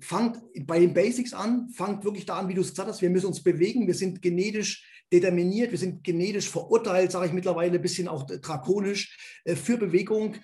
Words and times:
fangt 0.00 0.38
bei 0.66 0.80
den 0.80 0.94
Basics 0.94 1.32
an, 1.32 1.68
fangt 1.70 2.04
wirklich 2.04 2.26
da 2.26 2.38
an, 2.38 2.48
wie 2.48 2.54
du 2.54 2.60
es 2.60 2.70
gesagt 2.70 2.88
hast, 2.88 3.02
wir 3.02 3.10
müssen 3.10 3.26
uns 3.26 3.42
bewegen, 3.42 3.86
wir 3.86 3.94
sind 3.94 4.22
genetisch 4.22 4.86
determiniert, 5.12 5.70
wir 5.70 5.78
sind 5.78 6.04
genetisch 6.04 6.48
verurteilt, 6.48 7.12
sage 7.12 7.26
ich 7.26 7.32
mittlerweile 7.32 7.74
ein 7.74 7.82
bisschen 7.82 8.08
auch 8.08 8.24
drakonisch, 8.24 9.40
äh, 9.44 9.56
für 9.56 9.76
Bewegung. 9.76 10.36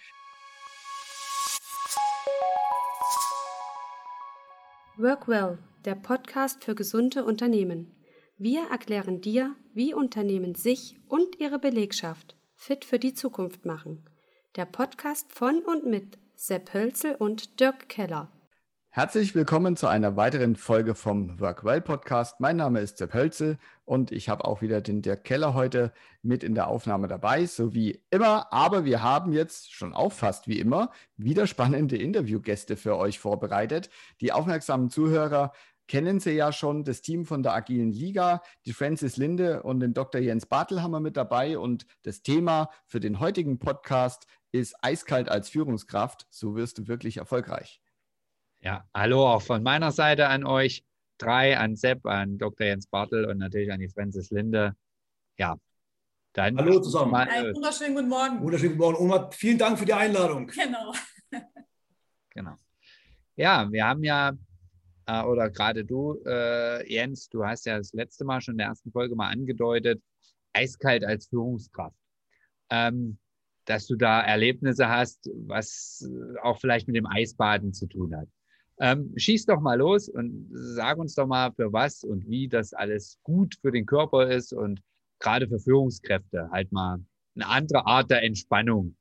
Workwell, 4.97 5.59
der 5.85 5.95
Podcast 5.95 6.65
für 6.65 6.75
gesunde 6.75 7.25
Unternehmen. 7.25 7.93
Wir 8.39 8.69
erklären 8.71 9.21
dir, 9.21 9.55
wie 9.75 9.95
Unternehmen 9.95 10.55
sich 10.55 10.99
und 11.09 11.39
ihre 11.39 11.59
Belegschaft 11.59 12.37
fit 12.55 12.85
für 12.85 12.99
die 12.99 13.15
Zukunft 13.15 13.65
machen. 13.65 14.05
Der 14.57 14.65
Podcast 14.65 15.31
von 15.33 15.61
und 15.61 15.87
mit 15.87 16.19
Sepp 16.35 16.73
Hölzel 16.73 17.15
und 17.15 17.61
Dirk 17.61 17.89
Keller. 17.89 18.31
Herzlich 18.97 19.35
willkommen 19.35 19.77
zu 19.77 19.89
einer 19.89 20.17
weiteren 20.17 20.57
Folge 20.57 20.95
vom 20.95 21.39
Workwell 21.39 21.83
Podcast. 21.83 22.41
Mein 22.41 22.57
Name 22.57 22.81
ist 22.81 22.97
Sepp 22.97 23.13
Hölzel 23.13 23.59
und 23.85 24.11
ich 24.11 24.31
habe 24.31 24.47
auch 24.47 24.63
wieder 24.63 24.81
den 24.81 25.03
Dirk 25.03 25.23
Keller 25.25 25.53
heute 25.53 25.93
mit 26.23 26.43
in 26.43 26.55
der 26.55 26.69
Aufnahme 26.69 27.07
dabei, 27.07 27.45
so 27.45 27.75
wie 27.75 28.01
immer. 28.09 28.51
Aber 28.55 28.87
wir 28.87 29.03
haben 29.03 29.35
jetzt 29.35 29.71
schon 29.75 29.93
auch 29.93 30.15
fast 30.15 30.49
wie 30.49 30.59
immer 30.59 30.93
wieder 31.19 31.47
spannende 31.47 31.99
Interviewgäste 31.99 32.79
für 32.79 32.97
euch 32.97 33.19
vorbereitet. 33.19 33.91
Die 34.23 34.33
aufmerksamen 34.33 34.89
Zuhörer 34.89 35.53
kennen 35.89 36.19
Sie 36.19 36.33
ja 36.33 36.51
schon, 36.51 36.83
das 36.83 37.03
Team 37.03 37.27
von 37.27 37.43
der 37.43 37.53
Agilen 37.53 37.93
Liga, 37.93 38.41
die 38.65 38.73
Francis 38.73 39.19
Linde 39.19 39.63
und 39.63 39.81
den 39.81 39.93
Dr. 39.93 40.23
Jens 40.23 40.47
Bartel 40.47 40.83
haben 40.83 40.93
wir 40.93 41.01
mit 41.01 41.19
dabei. 41.19 41.59
Und 41.59 41.87
das 42.05 42.23
Thema 42.23 42.71
für 42.87 43.01
den 43.01 43.21
heutigen 43.21 43.59
Podcast 43.59 44.27
ist 44.53 44.75
eiskalt 44.81 45.29
als 45.29 45.51
Führungskraft. 45.51 46.27
So 46.31 46.57
wirst 46.57 46.79
du 46.79 46.89
wirklich 46.89 47.19
erfolgreich. 47.19 47.83
Ja, 48.67 48.85
hallo 48.93 49.25
auch 49.25 49.43
von 49.43 49.63
meiner 49.63 49.93
Seite 49.93 50.27
an 50.27 50.45
euch 50.45 50.85
drei, 51.19 51.57
an 51.57 51.77
Sepp, 51.77 52.05
an 52.05 52.37
Dr. 52.37 52.67
Jens 52.67 52.89
Bartel 52.89 53.25
und 53.27 53.39
natürlich 53.39 53.71
an 53.71 53.79
die 53.79 53.89
Francis 53.89 54.31
Linde. 54.31 54.75
Ja, 55.39 55.55
dann. 56.33 56.59
Hallo 56.59 56.81
zusammen. 56.81 57.13
Mal, 57.13 57.29
Einen 57.29 57.55
wunderschönen 57.55 57.95
guten 57.95 58.09
Morgen. 58.09 58.43
Wunderschönen 58.43 58.73
guten 58.77 58.83
Morgen. 58.83 58.97
Oma, 58.97 59.31
vielen 59.31 59.57
Dank 59.57 59.79
für 59.79 59.85
die 59.85 59.93
Einladung. 59.93 60.49
Genau. 60.49 60.93
genau. 62.31 62.57
Ja, 63.37 63.71
wir 63.71 63.87
haben 63.87 64.03
ja, 64.03 64.33
äh, 65.07 65.23
oder 65.23 65.49
gerade 65.49 65.85
du, 65.85 66.21
äh, 66.27 66.93
Jens, 66.93 67.29
du 67.29 67.45
hast 67.45 67.67
ja 67.67 67.79
das 67.79 67.93
letzte 67.93 68.25
Mal 68.25 68.41
schon 68.41 68.55
in 68.55 68.59
der 68.59 68.67
ersten 68.67 68.91
Folge 68.91 69.15
mal 69.15 69.31
angedeutet, 69.31 70.03
eiskalt 70.53 71.05
als 71.05 71.29
Führungskraft. 71.29 71.95
Ähm, 72.71 73.21
dass 73.65 73.87
du 73.87 73.95
da 73.95 74.23
Erlebnisse 74.23 74.89
hast, 74.89 75.31
was 75.47 76.05
auch 76.43 76.59
vielleicht 76.59 76.89
mit 76.89 76.97
dem 76.97 77.07
Eisbaden 77.07 77.73
zu 77.73 77.87
tun 77.87 78.17
hat. 78.17 78.29
Ähm, 78.79 79.13
schieß 79.17 79.47
doch 79.47 79.61
mal 79.61 79.79
los 79.79 80.09
und 80.09 80.49
sag 80.53 80.99
uns 80.99 81.15
doch 81.15 81.27
mal, 81.27 81.53
für 81.53 81.73
was 81.73 82.05
und 82.05 82.29
wie 82.29 82.49
das 82.49 82.75
alles 82.75 83.19
gut 83.23 83.55
für 83.61 83.73
den 83.73 83.87
Körper 83.87 84.29
ist 84.29 84.53
und 84.53 84.83
gerade 85.19 85.49
für 85.49 85.59
Führungskräfte 85.59 86.51
halt 86.51 86.73
mal 86.73 87.01
eine 87.35 87.49
andere 87.49 87.87
Art 87.87 88.11
der 88.11 88.23
Entspannung. 88.23 88.97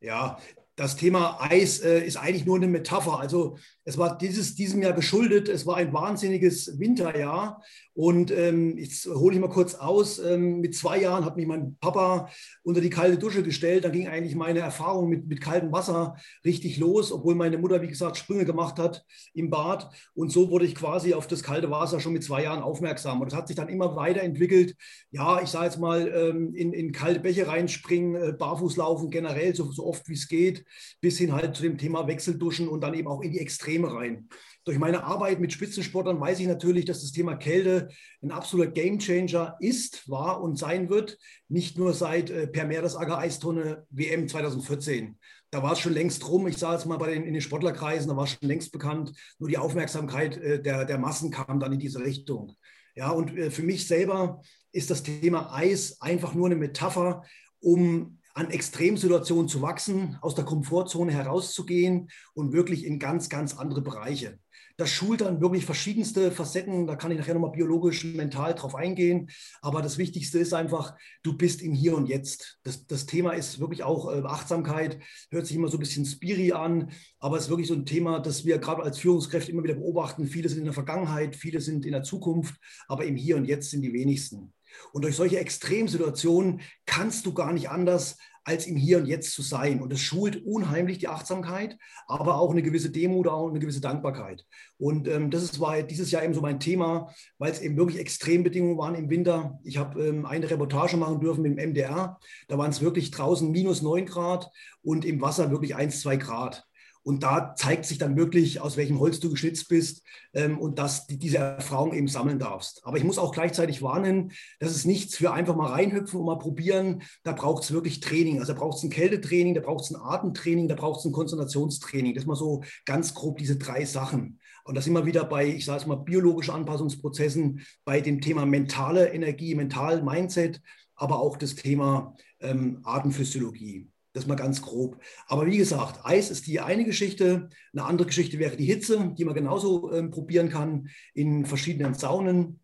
Ja, 0.00 0.38
das 0.76 0.96
Thema 0.96 1.38
Eis 1.40 1.80
äh, 1.80 2.00
ist 2.00 2.16
eigentlich 2.16 2.46
nur 2.46 2.56
eine 2.56 2.66
Metapher. 2.66 3.20
Also 3.20 3.58
es 3.84 3.98
war 3.98 4.16
dieses, 4.16 4.54
diesem 4.54 4.80
Jahr 4.82 4.92
geschuldet. 4.92 5.48
Es 5.48 5.66
war 5.66 5.76
ein 5.76 5.92
wahnsinniges 5.92 6.78
Winterjahr. 6.78 7.62
Und 7.94 8.30
ähm, 8.30 8.78
jetzt 8.78 9.06
hole 9.06 9.34
ich 9.34 9.40
mal 9.40 9.50
kurz 9.50 9.74
aus. 9.74 10.18
Ähm, 10.18 10.60
mit 10.60 10.74
zwei 10.74 11.00
Jahren 11.00 11.24
hat 11.24 11.36
mich 11.36 11.46
mein 11.46 11.76
Papa 11.78 12.30
unter 12.62 12.80
die 12.80 12.90
kalte 12.90 13.18
Dusche 13.18 13.42
gestellt. 13.42 13.84
Da 13.84 13.90
ging 13.90 14.08
eigentlich 14.08 14.34
meine 14.34 14.60
Erfahrung 14.60 15.08
mit, 15.08 15.26
mit 15.26 15.40
kaltem 15.40 15.72
Wasser 15.72 16.16
richtig 16.44 16.78
los, 16.78 17.12
obwohl 17.12 17.34
meine 17.34 17.58
Mutter, 17.58 17.82
wie 17.82 17.88
gesagt, 17.88 18.16
Sprünge 18.16 18.44
gemacht 18.44 18.78
hat 18.78 19.04
im 19.34 19.50
Bad. 19.50 19.90
Und 20.14 20.30
so 20.32 20.48
wurde 20.48 20.64
ich 20.64 20.74
quasi 20.74 21.12
auf 21.12 21.26
das 21.26 21.42
kalte 21.42 21.70
Wasser 21.70 22.00
schon 22.00 22.12
mit 22.12 22.24
zwei 22.24 22.44
Jahren 22.44 22.62
aufmerksam. 22.62 23.20
Und 23.20 23.32
das 23.32 23.38
hat 23.38 23.48
sich 23.48 23.56
dann 23.56 23.68
immer 23.68 23.96
weiterentwickelt. 23.96 24.76
Ja, 25.10 25.42
ich 25.42 25.48
sage 25.48 25.66
jetzt 25.66 25.78
mal, 25.78 26.08
ähm, 26.08 26.54
in, 26.54 26.72
in 26.72 26.92
kalte 26.92 27.20
Bäche 27.20 27.48
reinspringen, 27.48 28.14
äh, 28.14 28.32
barfuß 28.32 28.76
laufen, 28.76 29.10
generell 29.10 29.54
so, 29.54 29.70
so 29.70 29.84
oft 29.84 30.08
wie 30.08 30.14
es 30.14 30.28
geht, 30.28 30.64
bis 31.00 31.18
hin 31.18 31.34
halt 31.34 31.56
zu 31.56 31.62
dem 31.62 31.76
Thema 31.76 32.06
Wechselduschen 32.06 32.68
und 32.68 32.80
dann 32.80 32.94
eben 32.94 33.08
auch 33.08 33.20
in 33.20 33.32
die 33.32 33.40
Extreme 33.40 33.71
rein. 33.80 34.28
Durch 34.64 34.78
meine 34.78 35.04
Arbeit 35.04 35.40
mit 35.40 35.52
Spitzensportlern 35.52 36.20
weiß 36.20 36.38
ich 36.38 36.46
natürlich, 36.46 36.84
dass 36.84 37.00
das 37.00 37.12
Thema 37.12 37.34
Kälte 37.36 37.88
ein 38.22 38.30
absoluter 38.30 38.70
Gamechanger 38.70 39.56
ist, 39.58 40.08
war 40.08 40.40
und 40.40 40.56
sein 40.56 40.88
wird. 40.88 41.18
Nicht 41.48 41.78
nur 41.78 41.94
seit 41.94 42.30
äh, 42.30 42.46
Per 42.46 42.66
Meeresager 42.66 43.18
Eistonne 43.18 43.86
WM 43.90 44.28
2014. 44.28 45.18
Da 45.50 45.62
war 45.62 45.72
es 45.72 45.80
schon 45.80 45.92
längst 45.92 46.28
rum. 46.28 46.46
Ich 46.46 46.58
sah 46.58 46.74
es 46.74 46.86
mal 46.86 46.96
bei 46.98 47.12
den, 47.12 47.24
in 47.24 47.34
den 47.34 47.42
Sportlerkreisen, 47.42 48.08
da 48.08 48.16
war 48.16 48.24
es 48.24 48.30
schon 48.30 48.48
längst 48.48 48.72
bekannt. 48.72 49.12
Nur 49.38 49.48
die 49.48 49.58
Aufmerksamkeit 49.58 50.36
äh, 50.36 50.62
der, 50.62 50.84
der 50.84 50.98
Massen 50.98 51.30
kam 51.30 51.58
dann 51.58 51.72
in 51.72 51.80
diese 51.80 52.00
Richtung. 52.00 52.56
Ja, 52.94 53.10
und 53.10 53.36
äh, 53.36 53.50
für 53.50 53.62
mich 53.62 53.88
selber 53.88 54.42
ist 54.70 54.90
das 54.90 55.02
Thema 55.02 55.52
Eis 55.52 56.00
einfach 56.00 56.34
nur 56.34 56.46
eine 56.46 56.56
Metapher, 56.56 57.24
um 57.60 58.18
an 58.34 58.50
Extremsituationen 58.50 59.48
zu 59.48 59.62
wachsen, 59.62 60.18
aus 60.20 60.34
der 60.34 60.44
Komfortzone 60.44 61.12
herauszugehen 61.12 62.08
und 62.34 62.52
wirklich 62.52 62.84
in 62.84 62.98
ganz, 62.98 63.28
ganz 63.28 63.54
andere 63.54 63.82
Bereiche. 63.82 64.38
Das 64.76 64.90
schult 64.90 65.20
dann 65.20 65.40
wirklich 65.40 65.66
verschiedenste 65.66 66.32
Facetten. 66.32 66.86
Da 66.86 66.96
kann 66.96 67.10
ich 67.10 67.18
nachher 67.18 67.34
nochmal 67.34 67.52
biologisch, 67.52 68.04
mental 68.04 68.54
drauf 68.54 68.74
eingehen. 68.74 69.30
Aber 69.60 69.82
das 69.82 69.98
Wichtigste 69.98 70.38
ist 70.38 70.54
einfach, 70.54 70.96
du 71.22 71.36
bist 71.36 71.62
im 71.62 71.74
Hier 71.74 71.96
und 71.96 72.08
Jetzt. 72.08 72.58
Das, 72.62 72.86
das 72.86 73.06
Thema 73.06 73.32
ist 73.32 73.60
wirklich 73.60 73.82
auch 73.82 74.10
äh, 74.10 74.22
Achtsamkeit. 74.24 74.98
Hört 75.30 75.46
sich 75.46 75.56
immer 75.56 75.68
so 75.68 75.76
ein 75.76 75.80
bisschen 75.80 76.06
spiri 76.06 76.52
an. 76.52 76.90
Aber 77.18 77.36
es 77.36 77.44
ist 77.44 77.50
wirklich 77.50 77.68
so 77.68 77.74
ein 77.74 77.86
Thema, 77.86 78.18
das 78.18 78.44
wir 78.44 78.58
gerade 78.58 78.82
als 78.82 78.98
Führungskräfte 78.98 79.52
immer 79.52 79.62
wieder 79.62 79.74
beobachten. 79.74 80.26
Viele 80.26 80.48
sind 80.48 80.58
in 80.58 80.64
der 80.64 80.72
Vergangenheit, 80.72 81.36
viele 81.36 81.60
sind 81.60 81.84
in 81.84 81.92
der 81.92 82.02
Zukunft. 82.02 82.54
Aber 82.88 83.04
im 83.04 83.16
Hier 83.16 83.36
und 83.36 83.44
Jetzt 83.44 83.70
sind 83.70 83.82
die 83.82 83.92
wenigsten. 83.92 84.54
Und 84.92 85.02
durch 85.04 85.16
solche 85.16 85.38
Extremsituationen 85.38 86.60
kannst 86.86 87.26
du 87.26 87.34
gar 87.34 87.52
nicht 87.52 87.70
anders, 87.70 88.16
als 88.44 88.66
im 88.66 88.76
Hier 88.76 88.98
und 88.98 89.06
Jetzt 89.06 89.32
zu 89.32 89.42
sein. 89.42 89.80
Und 89.80 89.92
das 89.92 90.00
schult 90.00 90.44
unheimlich 90.44 90.98
die 90.98 91.08
Achtsamkeit, 91.08 91.78
aber 92.06 92.36
auch 92.36 92.50
eine 92.50 92.62
gewisse 92.62 92.90
Demut 92.90 93.26
und 93.26 93.50
eine 93.50 93.60
gewisse 93.60 93.80
Dankbarkeit. 93.80 94.44
Und 94.78 95.06
ähm, 95.08 95.30
das 95.30 95.42
ist, 95.42 95.60
war 95.60 95.80
dieses 95.82 96.10
Jahr 96.10 96.24
eben 96.24 96.34
so 96.34 96.40
mein 96.40 96.58
Thema, 96.58 97.14
weil 97.38 97.52
es 97.52 97.60
eben 97.60 97.76
wirklich 97.76 98.00
Extrembedingungen 98.00 98.78
waren 98.78 98.94
im 98.94 99.10
Winter. 99.10 99.60
Ich 99.62 99.76
habe 99.76 100.04
ähm, 100.04 100.26
eine 100.26 100.50
Reportage 100.50 100.96
machen 100.96 101.20
dürfen 101.20 101.42
mit 101.42 101.56
dem 101.56 101.70
MDR. 101.70 102.18
Da 102.48 102.58
waren 102.58 102.70
es 102.70 102.80
wirklich 102.80 103.10
draußen 103.10 103.50
minus 103.50 103.82
9 103.82 104.06
Grad 104.06 104.50
und 104.82 105.04
im 105.04 105.20
Wasser 105.20 105.50
wirklich 105.50 105.76
1, 105.76 106.00
2 106.00 106.16
Grad. 106.16 106.66
Und 107.04 107.24
da 107.24 107.54
zeigt 107.56 107.84
sich 107.84 107.98
dann 107.98 108.16
wirklich, 108.16 108.60
aus 108.60 108.76
welchem 108.76 109.00
Holz 109.00 109.18
du 109.18 109.30
geschnitzt 109.30 109.68
bist 109.68 110.02
ähm, 110.34 110.58
und 110.58 110.78
dass 110.78 111.06
du 111.06 111.16
diese 111.16 111.38
Erfahrung 111.38 111.92
eben 111.94 112.06
sammeln 112.06 112.38
darfst. 112.38 112.80
Aber 112.84 112.96
ich 112.96 113.04
muss 113.04 113.18
auch 113.18 113.32
gleichzeitig 113.32 113.82
warnen, 113.82 114.32
das 114.60 114.70
ist 114.70 114.84
nichts 114.84 115.16
für 115.16 115.32
einfach 115.32 115.56
mal 115.56 115.72
reinhüpfen 115.72 116.20
und 116.20 116.26
mal 116.26 116.38
probieren. 116.38 117.02
Da 117.24 117.32
braucht 117.32 117.64
es 117.64 117.72
wirklich 117.72 118.00
Training. 118.00 118.38
Also 118.38 118.52
da 118.52 118.58
braucht 118.58 118.78
es 118.78 118.84
ein 118.84 118.90
Kältetraining, 118.90 119.54
da 119.54 119.60
braucht 119.60 119.84
es 119.84 119.90
ein 119.90 120.00
Atemtraining, 120.00 120.68
da 120.68 120.76
braucht 120.76 121.00
es 121.00 121.04
ein 121.04 121.12
Konzentrationstraining. 121.12 122.14
Das 122.14 122.26
mal 122.26 122.36
so 122.36 122.62
ganz 122.84 123.14
grob 123.14 123.38
diese 123.38 123.56
drei 123.56 123.84
Sachen. 123.84 124.38
Und 124.64 124.76
das 124.76 124.86
immer 124.86 125.04
wieder 125.04 125.24
bei, 125.24 125.46
ich 125.46 125.64
sage 125.64 125.80
es 125.80 125.86
mal, 125.86 125.96
biologischen 125.96 126.54
Anpassungsprozessen, 126.54 127.62
bei 127.84 128.00
dem 128.00 128.20
Thema 128.20 128.46
mentale 128.46 129.12
Energie, 129.12 129.56
mental 129.56 130.02
Mindset, 130.02 130.60
aber 130.94 131.18
auch 131.18 131.36
das 131.36 131.56
Thema 131.56 132.14
ähm, 132.40 132.80
Atemphysiologie. 132.84 133.91
Das 134.14 134.26
mal 134.26 134.34
ganz 134.34 134.60
grob. 134.60 135.00
Aber 135.26 135.46
wie 135.46 135.56
gesagt, 135.56 136.04
Eis 136.04 136.30
ist 136.30 136.46
die 136.46 136.60
eine 136.60 136.84
Geschichte. 136.84 137.48
Eine 137.72 137.84
andere 137.84 138.06
Geschichte 138.06 138.38
wäre 138.38 138.56
die 138.56 138.66
Hitze, 138.66 139.12
die 139.16 139.24
man 139.24 139.34
genauso 139.34 139.92
ähm, 139.92 140.10
probieren 140.10 140.50
kann 140.50 140.88
in 141.14 141.46
verschiedenen 141.46 141.94
Saunen. 141.94 142.61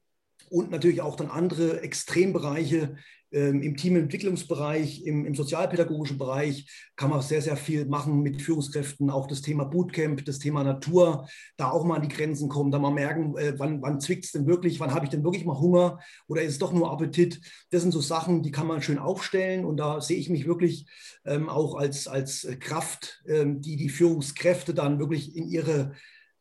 Und 0.51 0.71
natürlich 0.71 1.01
auch 1.01 1.17
dann 1.17 1.31
andere 1.31 1.83
Extrembereiche, 1.83 2.97
ähm, 3.31 3.61
Im 3.63 3.77
Teamentwicklungsbereich, 3.77 5.05
im, 5.05 5.27
im, 5.27 5.35
sozialpädagogischen 5.35 6.17
Bereich 6.17 6.67
kann 6.97 7.11
man 7.11 7.21
sehr, 7.21 7.43
sehr 7.43 7.57
viel 7.57 7.85
machen 7.85 8.23
mit 8.23 8.41
Führungskräften. 8.41 9.11
Auch 9.11 9.27
das 9.27 9.43
Thema 9.43 9.65
Bootcamp, 9.65 10.25
das 10.25 10.39
Thema 10.39 10.65
Natur, 10.65 11.29
da 11.59 11.71
auch 11.71 11.85
mal 11.85 11.97
an 11.97 12.09
die 12.09 12.15
Grenzen 12.15 12.49
kommen, 12.49 12.71
da 12.71 12.79
mal 12.79 12.91
merken, 12.91 13.37
äh, 13.37 13.53
wann, 13.59 13.83
wann 13.83 14.01
zwickt 14.01 14.25
es 14.25 14.33
denn 14.33 14.47
wirklich, 14.47 14.81
wann 14.81 14.95
habe 14.95 15.05
ich 15.05 15.11
denn 15.11 15.25
wirklich 15.25 15.45
mal 15.45 15.59
Hunger 15.59 15.99
oder 16.27 16.41
ist 16.41 16.53
es 16.53 16.59
doch 16.59 16.73
nur 16.73 16.91
Appetit. 16.91 17.41
Das 17.71 17.83
sind 17.83 17.93
so 17.93 18.01
Sachen, 18.01 18.43
die 18.43 18.51
kann 18.51 18.67
man 18.67 18.81
schön 18.81 18.99
aufstellen 18.99 19.67
und 19.67 19.77
da 19.77 20.01
sehe 20.01 20.19
ich 20.19 20.31
mich 20.31 20.47
wirklich 20.47 20.87
ähm, 21.27 21.51
auch 21.51 21.75
als, 21.75 22.09
als 22.09 22.49
Kraft, 22.61 23.23
ähm, 23.27 23.61
die 23.61 23.77
die 23.77 23.91
Führungskräfte 23.91 24.73
dann 24.73 24.99
wirklich 24.99 25.37
in 25.37 25.49
ihre 25.49 25.93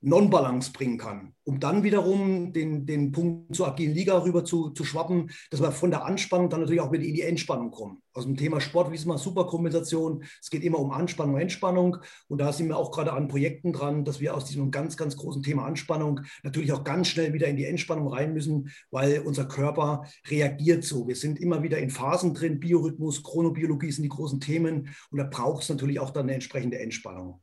Non-Balance 0.01 0.71
bringen 0.73 0.99
kann, 0.99 1.33
um 1.43 1.59
dann 1.59 1.83
wiederum 1.83 2.53
den, 2.53 2.85
den 2.85 3.11
Punkt 3.11 3.55
zur 3.55 3.67
agilen 3.67 3.95
Liga 3.95 4.17
rüber 4.23 4.45
zu, 4.45 4.69
zu 4.69 4.83
schwappen, 4.83 5.31
dass 5.49 5.61
wir 5.61 5.71
von 5.71 5.89
der 5.89 6.05
Anspannung 6.05 6.49
dann 6.49 6.59
natürlich 6.59 6.81
auch 6.81 6.91
wieder 6.91 7.03
in 7.03 7.15
die 7.15 7.23
Entspannung 7.23 7.71
kommen. 7.71 8.03
Aus 8.13 8.25
dem 8.25 8.37
Thema 8.37 8.61
Sport 8.61 8.91
wissen 8.91 9.09
wir 9.09 9.17
Superkompensation. 9.17 10.23
Es 10.41 10.49
geht 10.49 10.63
immer 10.63 10.79
um 10.79 10.91
Anspannung 10.91 11.37
Entspannung. 11.37 11.97
Und 12.27 12.39
da 12.39 12.53
sind 12.53 12.67
wir 12.67 12.77
auch 12.77 12.91
gerade 12.91 13.13
an 13.13 13.27
Projekten 13.27 13.73
dran, 13.73 14.05
dass 14.05 14.19
wir 14.19 14.35
aus 14.35 14.45
diesem 14.45 14.69
ganz, 14.69 14.97
ganz 14.97 15.17
großen 15.17 15.41
Thema 15.41 15.65
Anspannung 15.65 16.21
natürlich 16.43 16.73
auch 16.73 16.83
ganz 16.83 17.07
schnell 17.07 17.33
wieder 17.33 17.47
in 17.47 17.57
die 17.57 17.65
Entspannung 17.65 18.07
rein 18.07 18.33
müssen, 18.33 18.71
weil 18.91 19.19
unser 19.19 19.45
Körper 19.45 20.03
reagiert 20.29 20.83
so. 20.83 21.07
Wir 21.07 21.15
sind 21.15 21.39
immer 21.39 21.63
wieder 21.63 21.79
in 21.79 21.89
Phasen 21.89 22.33
drin. 22.33 22.59
Biorhythmus, 22.59 23.23
Chronobiologie 23.23 23.91
sind 23.91 24.03
die 24.03 24.09
großen 24.09 24.39
Themen. 24.39 24.89
Und 25.09 25.17
da 25.17 25.23
braucht 25.23 25.63
es 25.63 25.69
natürlich 25.69 25.99
auch 25.99 26.11
dann 26.11 26.23
eine 26.23 26.33
entsprechende 26.33 26.79
Entspannung. 26.79 27.41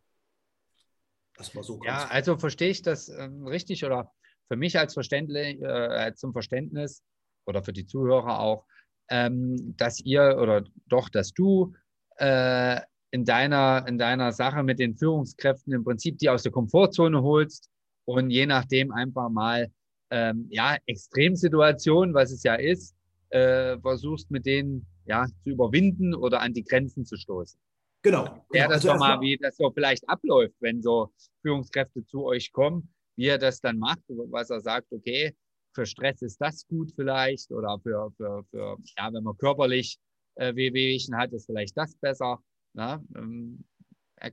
Das 1.37 1.55
war 1.55 1.63
so 1.63 1.81
Ja, 1.85 2.07
also 2.07 2.37
verstehe 2.37 2.71
ich 2.71 2.83
das 2.83 3.09
äh, 3.09 3.29
richtig 3.45 3.85
oder 3.85 4.13
für 4.49 4.57
mich 4.57 4.79
als 4.79 4.95
Verständnis, 4.95 5.57
äh, 5.61 6.13
zum 6.15 6.33
Verständnis 6.33 7.03
oder 7.47 7.63
für 7.63 7.73
die 7.73 7.87
Zuhörer 7.87 8.41
auch, 8.41 8.67
ähm, 9.11 9.75
dass 9.77 10.01
ihr 10.01 10.39
oder 10.41 10.65
doch, 10.87 11.09
dass 11.09 11.33
du 11.33 11.75
äh, 12.19 12.81
in, 13.11 13.25
deiner, 13.25 13.85
in 13.89 13.99
deiner 13.99 14.33
Sache 14.33 14.63
mit 14.63 14.79
den 14.79 14.97
Führungskräften 14.97 15.73
im 15.73 15.85
Prinzip 15.85 16.19
die 16.19 16.29
aus 16.29 16.43
der 16.43 16.53
Komfortzone 16.53 17.23
holst 17.23 17.71
und 18.05 18.31
je 18.31 18.47
nachdem 18.47 18.93
einfach 18.93 19.29
mal 19.31 19.71
ähm, 20.11 20.47
ja, 20.51 20.77
Extremsituationen, 20.87 22.15
was 22.15 22.31
es 22.31 22.43
ja 22.43 22.55
ist, 22.55 22.95
äh, 23.31 23.79
versuchst 23.81 24.31
mit 24.31 24.47
denen 24.47 24.87
ja, 25.07 25.27
zu 25.43 25.51
überwinden 25.51 26.15
oder 26.15 26.41
an 26.41 26.55
die 26.55 26.65
Grenzen 26.65 27.05
zu 27.05 27.17
stoßen. 27.17 27.59
Genau. 28.05 28.25
Ja, 28.53 28.67
genau. 28.67 28.69
das 28.69 28.73
Also 28.75 28.89
doch 28.89 28.99
mal, 28.99 29.21
wie 29.23 29.39
das 29.39 29.56
so 29.56 29.71
vielleicht 29.71 30.06
abläuft, 30.09 30.55
wenn 30.61 30.83
so 30.83 31.11
Führungskräfte 31.41 32.05
zu 32.05 32.27
euch 32.27 32.53
kommen, 32.53 32.95
wie 33.17 33.29
er 33.29 33.39
das 33.39 33.61
dann 33.61 33.79
macht, 33.79 34.01
was 34.09 34.51
er 34.51 34.61
sagt, 34.61 34.93
okay, 34.93 35.35
für 35.75 35.87
Stress 35.87 36.21
ist 36.21 36.39
das 36.41 36.67
gut 36.67 36.93
vielleicht 36.95 37.51
oder 37.51 37.81
für, 37.83 38.12
für, 38.17 38.45
für 38.51 38.77
ja, 38.99 39.12
wenn 39.12 39.25
man 39.25 39.37
körperlich 39.39 39.99
äh, 40.35 40.55
Wehwehchen 40.55 41.17
hat, 41.17 41.33
ist 41.33 41.47
vielleicht 41.47 41.77
das 41.77 41.97
besser. 41.97 42.39
Na, 42.75 43.03
ähm, 43.17 43.65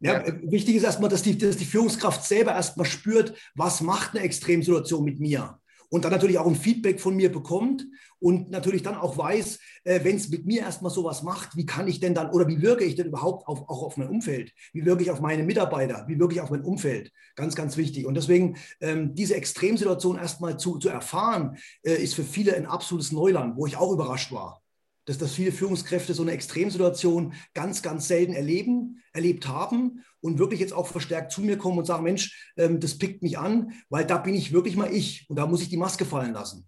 Ja, 0.01 0.19
äh, 0.19 0.51
wichtig 0.51 0.75
ist 0.75 0.83
erstmal, 0.83 1.09
dass 1.09 1.24
die, 1.24 1.38
dass 1.38 1.56
die 1.56 1.65
Führungskraft 1.65 2.24
selber 2.25 2.51
erstmal 2.51 2.85
spürt, 2.85 3.33
was 3.56 3.79
macht 3.79 4.15
eine 4.15 4.25
Extremsituation 4.25 5.06
mit 5.06 5.21
mir. 5.21 5.59
Und 5.93 6.05
dann 6.05 6.11
natürlich 6.11 6.39
auch 6.39 6.47
ein 6.47 6.55
Feedback 6.55 7.01
von 7.01 7.17
mir 7.17 7.29
bekommt 7.29 7.85
und 8.19 8.49
natürlich 8.49 8.81
dann 8.81 8.95
auch 8.95 9.17
weiß, 9.17 9.59
äh, 9.83 9.99
wenn 10.03 10.15
es 10.15 10.29
mit 10.29 10.45
mir 10.45 10.61
erstmal 10.61 10.91
sowas 10.91 11.21
macht, 11.21 11.57
wie 11.57 11.65
kann 11.65 11.85
ich 11.89 11.99
denn 11.99 12.13
dann 12.13 12.29
oder 12.29 12.47
wie 12.47 12.61
wirke 12.61 12.85
ich 12.85 12.95
denn 12.95 13.07
überhaupt 13.07 13.45
auf, 13.45 13.67
auch 13.67 13.83
auf 13.83 13.97
mein 13.97 14.07
Umfeld? 14.07 14.53
Wie 14.71 14.85
wirke 14.85 15.03
ich 15.03 15.11
auf 15.11 15.19
meine 15.19 15.43
Mitarbeiter? 15.43 16.05
Wie 16.07 16.17
wirke 16.17 16.33
ich 16.33 16.41
auf 16.41 16.49
mein 16.49 16.63
Umfeld? 16.63 17.11
Ganz, 17.35 17.55
ganz 17.55 17.75
wichtig. 17.75 18.05
Und 18.05 18.13
deswegen 18.13 18.55
ähm, 18.79 19.15
diese 19.15 19.35
Extremsituation 19.35 20.17
erstmal 20.17 20.57
zu, 20.57 20.77
zu 20.77 20.88
erfahren, 20.88 21.57
äh, 21.83 21.95
ist 21.95 22.15
für 22.15 22.23
viele 22.23 22.55
ein 22.55 22.67
absolutes 22.67 23.11
Neuland, 23.11 23.57
wo 23.57 23.65
ich 23.65 23.75
auch 23.75 23.91
überrascht 23.91 24.31
war 24.31 24.60
dass, 25.06 25.18
dass 25.18 25.33
viele 25.33 25.51
Führungskräfte 25.51 26.13
so 26.13 26.21
eine 26.21 26.31
Extremsituation 26.31 27.33
ganz, 27.53 27.81
ganz 27.81 28.07
selten 28.07 28.33
erleben, 28.33 29.01
erlebt 29.13 29.48
haben 29.48 30.03
und 30.21 30.39
wirklich 30.39 30.59
jetzt 30.59 30.74
auch 30.74 30.88
verstärkt 30.88 31.31
zu 31.31 31.42
mir 31.42 31.57
kommen 31.57 31.80
und 31.80 31.86
sagen, 31.86 32.03
Mensch, 32.03 32.51
ähm, 32.57 32.80
das 32.80 32.98
pickt 32.98 33.24
mich 33.24 33.38
an, 33.38 33.74
weil 33.89 34.06
da 34.06 34.18
bin 34.18 34.33
ich 34.33 34.51
wirklich 34.51 34.75
mal 34.75 34.92
ich 34.94 35.30
und 35.30 35.38
da 35.38 35.45
muss 35.48 35.62
ich 35.62 35.69
die 35.69 35.77
Maske 35.77 36.06
fallen 36.06 36.33
lassen. 36.33 36.68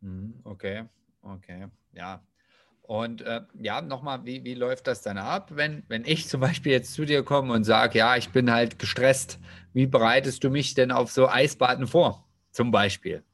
Mhm, 0.00 0.40
Okay, 0.44 0.84
okay, 1.22 1.66
ja. 1.92 2.22
Und 2.82 3.22
äh, 3.22 3.42
ja, 3.60 3.82
nochmal, 3.82 4.24
wie, 4.24 4.44
wie 4.44 4.54
läuft 4.54 4.86
das 4.86 5.02
dann 5.02 5.18
ab, 5.18 5.50
wenn, 5.54 5.82
wenn 5.88 6.04
ich 6.04 6.28
zum 6.28 6.40
Beispiel 6.40 6.72
jetzt 6.72 6.94
zu 6.94 7.04
dir 7.04 7.24
komme 7.24 7.52
und 7.52 7.64
sage, 7.64 7.98
ja, 7.98 8.16
ich 8.16 8.30
bin 8.30 8.50
halt 8.50 8.78
gestresst, 8.78 9.40
wie 9.72 9.86
bereitest 9.86 10.44
du 10.44 10.50
mich 10.50 10.74
denn 10.74 10.92
auf 10.92 11.10
so 11.10 11.28
Eisbaden 11.28 11.88
vor, 11.88 12.24
zum 12.52 12.70
Beispiel? 12.70 13.24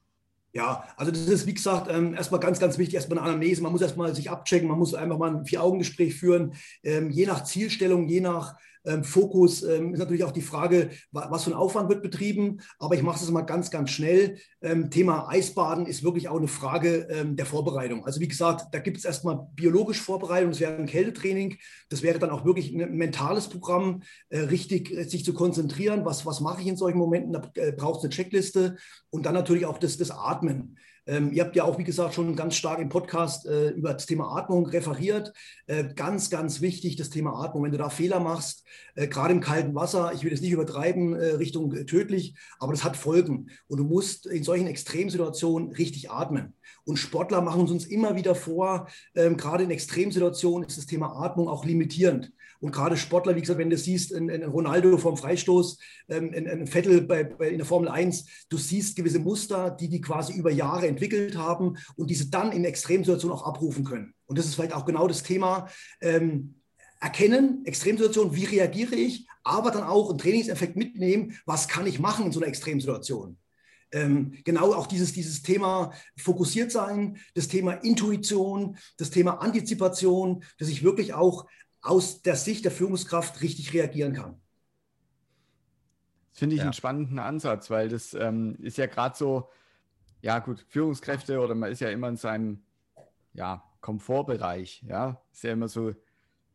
Ja, 0.55 0.85
also 0.97 1.11
das 1.11 1.23
ist, 1.29 1.47
wie 1.47 1.55
gesagt, 1.55 1.89
ähm, 1.91 2.13
erstmal 2.15 2.41
ganz, 2.41 2.59
ganz 2.59 2.77
wichtig, 2.77 2.95
erstmal 2.97 3.19
eine 3.19 3.27
Anamnese. 3.29 3.63
Man 3.63 3.73
muss 3.73 3.81
erstmal 3.81 4.15
sich 4.15 4.29
abchecken, 4.31 4.69
man 4.69 4.79
muss 4.79 4.93
einfach 4.95 5.17
mal 5.17 5.35
ein 5.35 5.47
Vier-Augen-Gespräch 5.47 6.15
führen. 6.15 6.53
Ähm, 6.83 7.11
je 7.11 7.25
nach 7.27 7.45
Zielstellung, 7.45 8.07
je 8.07 8.21
nach 8.21 8.57
ähm, 8.84 9.05
Fokus 9.05 9.62
ähm, 9.62 9.94
ist 9.94 10.00
natürlich 10.00 10.25
auch 10.25 10.32
die 10.32 10.43
Frage, 10.43 10.90
wa 11.11 11.29
was 11.31 11.44
für 11.44 11.50
ein 11.50 11.56
Aufwand 11.56 11.88
wird 11.88 12.02
betrieben. 12.02 12.61
Aber 12.79 12.94
ich 12.94 13.02
mache 13.02 13.23
es 13.23 13.31
mal 13.31 13.43
ganz, 13.43 13.70
ganz 13.70 13.90
schnell. 13.90 14.38
Ähm, 14.61 14.90
Thema 14.90 15.29
Eisbaden 15.29 15.87
ist 15.87 16.02
wirklich 16.02 16.29
auch 16.29 16.38
eine 16.38 16.49
Frage 16.49 17.06
ähm, 17.11 17.37
der 17.37 17.46
Vorbereitung. 17.46 18.05
Also 18.05 18.20
wie 18.20 18.29
gesagt, 18.29 18.67
da 18.73 18.79
gibt 18.79 18.99
es 18.99 19.05
erstmal 19.05 19.46
biologisch 19.55 20.00
Vorbereitung, 20.00 20.50
das 20.50 20.61
wäre 20.61 20.76
ein 20.76 20.87
Kältetraining. 20.87 21.58
Das 21.88 22.02
wäre 22.02 22.19
dann 22.19 22.31
auch 22.31 22.44
wirklich 22.44 22.73
ein 22.73 22.96
mentales 22.96 23.49
Programm, 23.49 24.02
äh, 24.31 24.40
richtig 24.40 24.90
äh, 24.90 25.05
sich 25.05 25.25
zu 25.25 25.34
konzentrieren. 25.34 26.05
Was, 26.05 26.26
was 26.26 26.40
mache 26.40 26.62
ich 26.62 26.67
in 26.67 26.76
solchen 26.76 26.99
Momenten? 26.99 27.32
Da 27.32 27.50
äh, 27.55 27.73
braucht 27.73 27.99
es 27.99 28.05
eine 28.05 28.11
Checkliste 28.11 28.76
und 29.11 29.26
dann 29.26 29.34
natürlich 29.34 29.67
auch 29.67 29.79
das, 29.79 29.96
das 29.96 30.11
Atmen. 30.11 30.76
Ähm, 31.07 31.33
ihr 31.33 31.45
habt 31.45 31.57
ja 31.57 31.65
auch, 31.65 31.79
wie 31.79 31.85
gesagt, 31.85 32.15
schon 32.15 32.37
ganz 32.37 32.55
stark 32.55 32.79
im 32.79 32.89
Podcast 32.89 33.47
äh, 33.47 33.71
über 33.71 33.93
das 33.93 34.07
Thema 34.07 34.37
Atmung 34.37 34.67
referiert. 34.67 35.33
Äh, 35.67 35.93
ganz, 35.95 36.31
ganz 36.31 36.61
wichtig, 36.61 36.97
das 36.97 37.11
Thema 37.11 37.43
Atmung. 37.43 37.65
Wenn 37.65 37.73
du 37.73 37.79
da 37.79 37.89
Fehler 37.89 38.21
machst, 38.21 38.65
äh, 38.95 39.09
gerade 39.09 39.35
im 39.35 39.41
kalten 39.41 39.75
Wasser, 39.75 40.13
ich 40.15 40.23
will 40.23 40.33
es 40.33 40.41
nicht 40.41 40.53
übertreiben, 40.53 41.15
äh, 41.15 41.35
Richtung 41.35 41.73
äh, 41.75 41.85
tödlich, 41.87 42.35
aber 42.59 42.73
das 42.73 42.85
hat 42.85 42.97
Folgen. 42.97 43.51
Und 43.67 43.79
du 43.79 43.85
musst 43.85 44.27
in 44.27 44.45
solchen 44.45 44.67
Extremsituationen 44.67 45.73
richtig 45.73 46.11
atmen. 46.11 46.55
Und 46.85 46.99
Sportler 46.99 47.41
machen 47.41 47.65
es 47.65 47.71
uns 47.71 47.87
immer 47.87 48.17
wieder 48.17 48.35
vor, 48.35 48.89
ähm, 49.15 49.37
gerade 49.37 49.65
in 49.65 49.71
Extremsituationen 49.71 50.69
ist 50.69 50.79
das 50.79 50.87
Thema 50.87 51.25
Atmung 51.25 51.49
auch 51.49 51.65
limitierend. 51.65 52.33
Und 52.62 52.70
gerade 52.70 52.97
Sportler, 52.97 53.35
wie 53.35 53.41
gesagt, 53.41 53.59
wenn 53.59 53.70
du 53.70 53.76
siehst, 53.76 54.14
ein, 54.14 54.31
ein 54.31 54.44
Ronaldo 54.44 54.97
vom 54.97 55.17
Freistoß, 55.17 55.79
ähm, 56.11 56.32
ein, 56.32 56.47
ein 56.47 56.67
Vettel 56.69 57.00
bei, 57.00 57.25
bei, 57.25 57.49
in 57.49 57.59
der 57.59 57.67
Formel 57.67 57.88
1, 57.88 58.47
du 58.49 58.56
siehst 58.56 58.94
gewisse 58.94 59.19
Muster, 59.19 59.73
die 59.73 59.88
die 59.88 60.00
quasi 60.00 60.35
über 60.35 60.53
Jahre 60.53 60.87
entwickelt 60.87 61.37
haben 61.37 61.76
und 61.97 62.09
diese 62.09 62.31
dann 62.31 62.53
in 62.53 62.64
Extremsituationen 62.64 63.37
auch 63.37 63.44
abrufen 63.44 63.82
können. 63.82 64.14
Und 64.26 64.38
das 64.38 64.47
ist 64.47 64.55
vielleicht 64.55 64.75
auch 64.75 64.85
genau 64.85 65.09
das 65.09 65.25
Thema. 65.25 65.69
Ähm, 66.00 66.55
erkennen, 67.00 67.64
Extremsituation, 67.64 68.37
wie 68.37 68.44
reagiere 68.44 68.94
ich, 68.94 69.26
aber 69.43 69.73
dann 69.73 69.82
auch 69.82 70.11
einen 70.11 70.19
Trainingseffekt 70.19 70.76
mitnehmen, 70.76 71.37
was 71.44 71.67
kann 71.67 71.88
ich 71.88 71.99
machen 71.99 72.26
in 72.26 72.32
so 72.32 72.38
einer 72.38 72.49
Extremsituation. 72.49 73.38
Ähm, 73.91 74.38
genau 74.44 74.73
auch 74.73 74.87
dieses, 74.87 75.12
dieses 75.12 75.43
Thema 75.43 75.93
fokussiert 76.17 76.70
sein, 76.70 77.19
das 77.35 77.49
Thema 77.49 77.73
Intuition, 77.73 78.76
das 78.99 79.11
Thema 79.11 79.43
Antizipation, 79.43 80.44
dass 80.58 80.69
ich 80.69 80.85
wirklich 80.85 81.12
auch 81.12 81.47
aus 81.82 82.23
der 82.23 82.37
Sicht 82.37 82.64
der 82.64 82.73
Führungskraft 82.73 83.43
richtig 83.43 83.73
reagieren 83.75 84.14
kann. 84.14 84.40
Das 86.31 86.38
finde 86.38 86.56
ich 86.56 86.61
Ja. 86.61 86.64
einen 86.64 86.73
spannenden 86.73 87.19
Ansatz, 87.19 87.70
weil 87.70 87.88
das 87.88 88.14
ähm, 88.14 88.56
ist 88.61 88.79
ja 88.79 88.87
gerade 88.87 89.17
so, 89.17 89.50
ja 90.23 90.38
gut, 90.40 90.67
Führungskräfte 90.69 91.40
oder 91.40 91.55
man 91.55 91.73
ist 91.73 91.81
ja 91.81 91.90
immer 91.90 92.08
in 92.08 92.17
seinem 92.17 92.67
ja, 93.34 93.64
Komfortbereich, 93.81 94.82
ja. 94.88 95.23
Ist 95.32 95.44
ja 95.44 95.52
immer 95.52 95.69
so, 95.69 95.93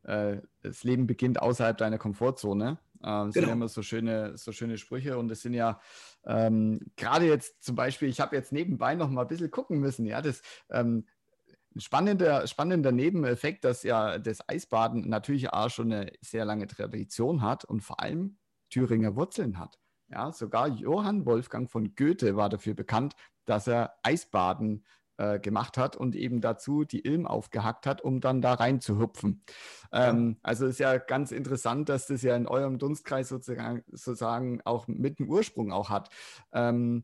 äh, 0.03 0.41
das 0.63 0.83
Leben 0.83 1.07
beginnt 1.07 1.41
außerhalb 1.41 1.77
deiner 1.77 1.97
Komfortzone. 1.99 2.79
Äh, 3.01 3.05
das 3.07 3.37
sind 3.37 3.43
Genau. 3.43 3.47
ja 3.47 3.53
immer 3.53 3.69
so 3.69 3.83
schöne, 3.83 4.37
so 4.37 4.51
schöne 4.53 4.77
Sprüche 4.77 5.17
und 5.17 5.29
das 5.29 5.41
sind 5.41 5.53
ja 5.53 5.81
ähm, 6.25 6.81
gerade 6.97 7.27
jetzt 7.27 7.63
zum 7.63 7.75
Beispiel, 7.75 8.09
ich 8.09 8.19
habe 8.21 8.35
jetzt 8.35 8.51
nebenbei 8.53 8.95
noch 8.95 9.09
mal 9.09 9.23
ein 9.23 9.27
bisschen 9.27 9.51
gucken 9.51 9.79
müssen, 9.79 10.05
ja, 10.05 10.21
das 10.21 10.41
ähm, 10.71 11.07
ein 11.77 11.81
spannender, 11.81 12.47
spannender 12.47 12.91
Nebeneffekt, 12.91 13.63
dass 13.63 13.83
ja 13.83 14.17
das 14.17 14.47
Eisbaden 14.49 15.07
natürlich 15.07 15.53
auch 15.53 15.69
schon 15.69 15.93
eine 15.93 16.11
sehr 16.21 16.43
lange 16.43 16.67
Tradition 16.67 17.41
hat 17.41 17.65
und 17.65 17.81
vor 17.81 18.01
allem 18.01 18.37
Thüringer 18.69 19.15
Wurzeln 19.15 19.59
hat. 19.59 19.79
Ja, 20.09 20.31
sogar 20.31 20.67
Johann 20.69 21.25
Wolfgang 21.25 21.69
von 21.69 21.93
Goethe 21.95 22.35
war 22.35 22.49
dafür 22.49 22.73
bekannt, 22.73 23.13
dass 23.45 23.67
er 23.67 23.93
Eisbaden 24.03 24.85
äh, 25.17 25.39
gemacht 25.39 25.77
hat 25.77 25.95
und 25.95 26.15
eben 26.15 26.41
dazu 26.41 26.83
die 26.83 27.05
Ilm 27.05 27.27
aufgehackt 27.27 27.85
hat, 27.85 28.01
um 28.01 28.21
dann 28.21 28.41
da 28.41 28.53
rein 28.53 28.81
zu 28.81 28.99
hüpfen. 28.99 29.43
Ähm, 29.91 30.37
also 30.41 30.65
ist 30.65 30.79
ja 30.79 30.97
ganz 30.97 31.31
interessant, 31.31 31.89
dass 31.89 32.07
das 32.07 32.21
ja 32.23 32.35
in 32.35 32.47
eurem 32.47 32.79
Dunstkreis 32.79 33.29
sozusagen, 33.29 33.83
sozusagen 33.87 34.61
auch 34.63 34.87
mit 34.87 35.19
einem 35.19 35.29
Ursprung 35.29 35.71
auch 35.71 35.89
hat. 35.89 36.09
Ähm, 36.53 37.03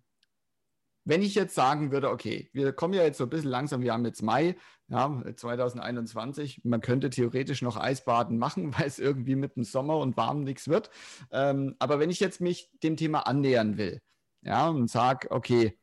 wenn 1.06 1.22
ich 1.22 1.36
jetzt 1.36 1.56
sagen 1.56 1.92
würde, 1.92 2.10
okay, 2.10 2.50
wir 2.54 2.72
kommen 2.74 2.94
ja 2.94 3.04
jetzt 3.04 3.18
so 3.18 3.26
ein 3.26 3.30
bisschen 3.30 3.50
langsam, 3.50 3.82
wir 3.82 3.94
haben 3.94 4.06
jetzt 4.06 4.22
Mai, 4.22 4.56
ja, 4.88 5.24
2021, 5.36 6.62
man 6.64 6.82
könnte 6.82 7.10
theoretisch 7.10 7.62
noch 7.62 7.78
Eisbaden 7.78 8.38
machen, 8.38 8.74
weil 8.78 8.88
es 8.88 9.00
irgendwie 9.00 9.36
mit 9.36 9.56
dem 9.56 9.64
Sommer 9.64 9.98
und 9.98 10.18
warm 10.18 10.44
nichts 10.44 10.68
wird. 10.68 10.90
Ähm, 11.32 11.76
aber 11.80 12.00
wenn 12.00 12.10
ich 12.10 12.20
jetzt 12.20 12.42
mich 12.42 12.70
dem 12.84 12.98
Thema 12.98 13.28
annähern 13.28 13.78
will, 13.78 14.02
ja, 14.42 14.70
und 14.70 14.90
sage, 14.90 15.32
okay, 15.32 15.78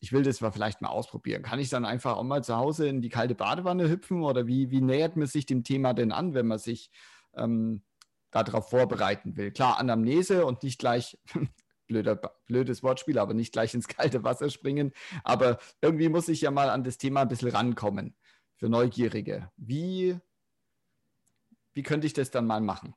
ich 0.00 0.12
will 0.12 0.22
das 0.22 0.40
mal 0.40 0.50
vielleicht 0.50 0.82
mal 0.82 0.88
ausprobieren, 0.88 1.42
kann 1.42 1.58
ich 1.58 1.70
dann 1.70 1.84
einfach 1.84 2.16
auch 2.16 2.22
mal 2.22 2.44
zu 2.44 2.56
Hause 2.56 2.88
in 2.88 3.00
die 3.00 3.08
kalte 3.08 3.34
Badewanne 3.34 3.88
hüpfen 3.88 4.22
oder 4.22 4.46
wie, 4.46 4.70
wie 4.70 4.80
nähert 4.80 5.16
man 5.16 5.26
sich 5.26 5.46
dem 5.46 5.64
Thema 5.64 5.94
denn 5.94 6.12
an, 6.12 6.34
wenn 6.34 6.46
man 6.46 6.58
sich 6.58 6.90
ähm, 7.34 7.82
darauf 8.30 8.70
vorbereiten 8.70 9.36
will? 9.36 9.50
Klar, 9.52 9.78
Anamnese 9.78 10.44
und 10.44 10.62
nicht 10.62 10.78
gleich 10.78 11.18
blöder, 11.86 12.16
blödes 12.46 12.82
Wortspiel, 12.82 13.18
aber 13.18 13.34
nicht 13.34 13.52
gleich 13.52 13.74
ins 13.74 13.88
kalte 13.88 14.24
Wasser 14.24 14.50
springen. 14.50 14.92
Aber 15.24 15.58
irgendwie 15.80 16.08
muss 16.08 16.28
ich 16.28 16.40
ja 16.40 16.50
mal 16.50 16.70
an 16.70 16.84
das 16.84 16.98
Thema 16.98 17.22
ein 17.22 17.28
bisschen 17.28 17.50
rankommen 17.50 18.16
für 18.56 18.68
Neugierige. 18.68 19.50
Wie, 19.56 20.18
wie 21.72 21.82
könnte 21.82 22.06
ich 22.06 22.12
das 22.12 22.30
dann 22.30 22.46
mal 22.46 22.60
machen? 22.60 22.94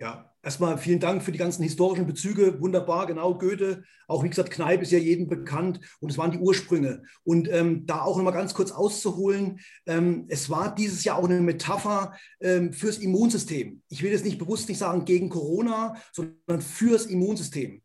Ja, 0.00 0.32
erstmal 0.42 0.78
vielen 0.78 0.98
Dank 0.98 1.22
für 1.22 1.30
die 1.30 1.36
ganzen 1.36 1.62
historischen 1.62 2.06
Bezüge. 2.06 2.58
Wunderbar, 2.62 3.06
genau, 3.06 3.36
Goethe. 3.36 3.84
Auch 4.08 4.24
wie 4.24 4.30
gesagt, 4.30 4.50
Kneipp 4.50 4.80
ist 4.80 4.92
ja 4.92 4.98
jedem 4.98 5.28
bekannt 5.28 5.78
und 6.00 6.10
es 6.10 6.16
waren 6.16 6.30
die 6.30 6.38
Ursprünge. 6.38 7.02
Und 7.22 7.50
ähm, 7.52 7.84
da 7.84 8.00
auch 8.00 8.16
nochmal 8.16 8.32
ganz 8.32 8.54
kurz 8.54 8.70
auszuholen, 8.70 9.60
ähm, 9.84 10.24
es 10.28 10.48
war 10.48 10.74
dieses 10.74 11.04
Jahr 11.04 11.18
auch 11.18 11.28
eine 11.28 11.42
Metapher 11.42 12.14
ähm, 12.40 12.72
fürs 12.72 12.96
Immunsystem. 12.96 13.82
Ich 13.90 14.02
will 14.02 14.10
jetzt 14.10 14.24
nicht 14.24 14.38
bewusst 14.38 14.70
nicht 14.70 14.78
sagen 14.78 15.04
gegen 15.04 15.28
Corona, 15.28 15.96
sondern 16.14 16.62
fürs 16.62 17.04
Immunsystem. 17.04 17.82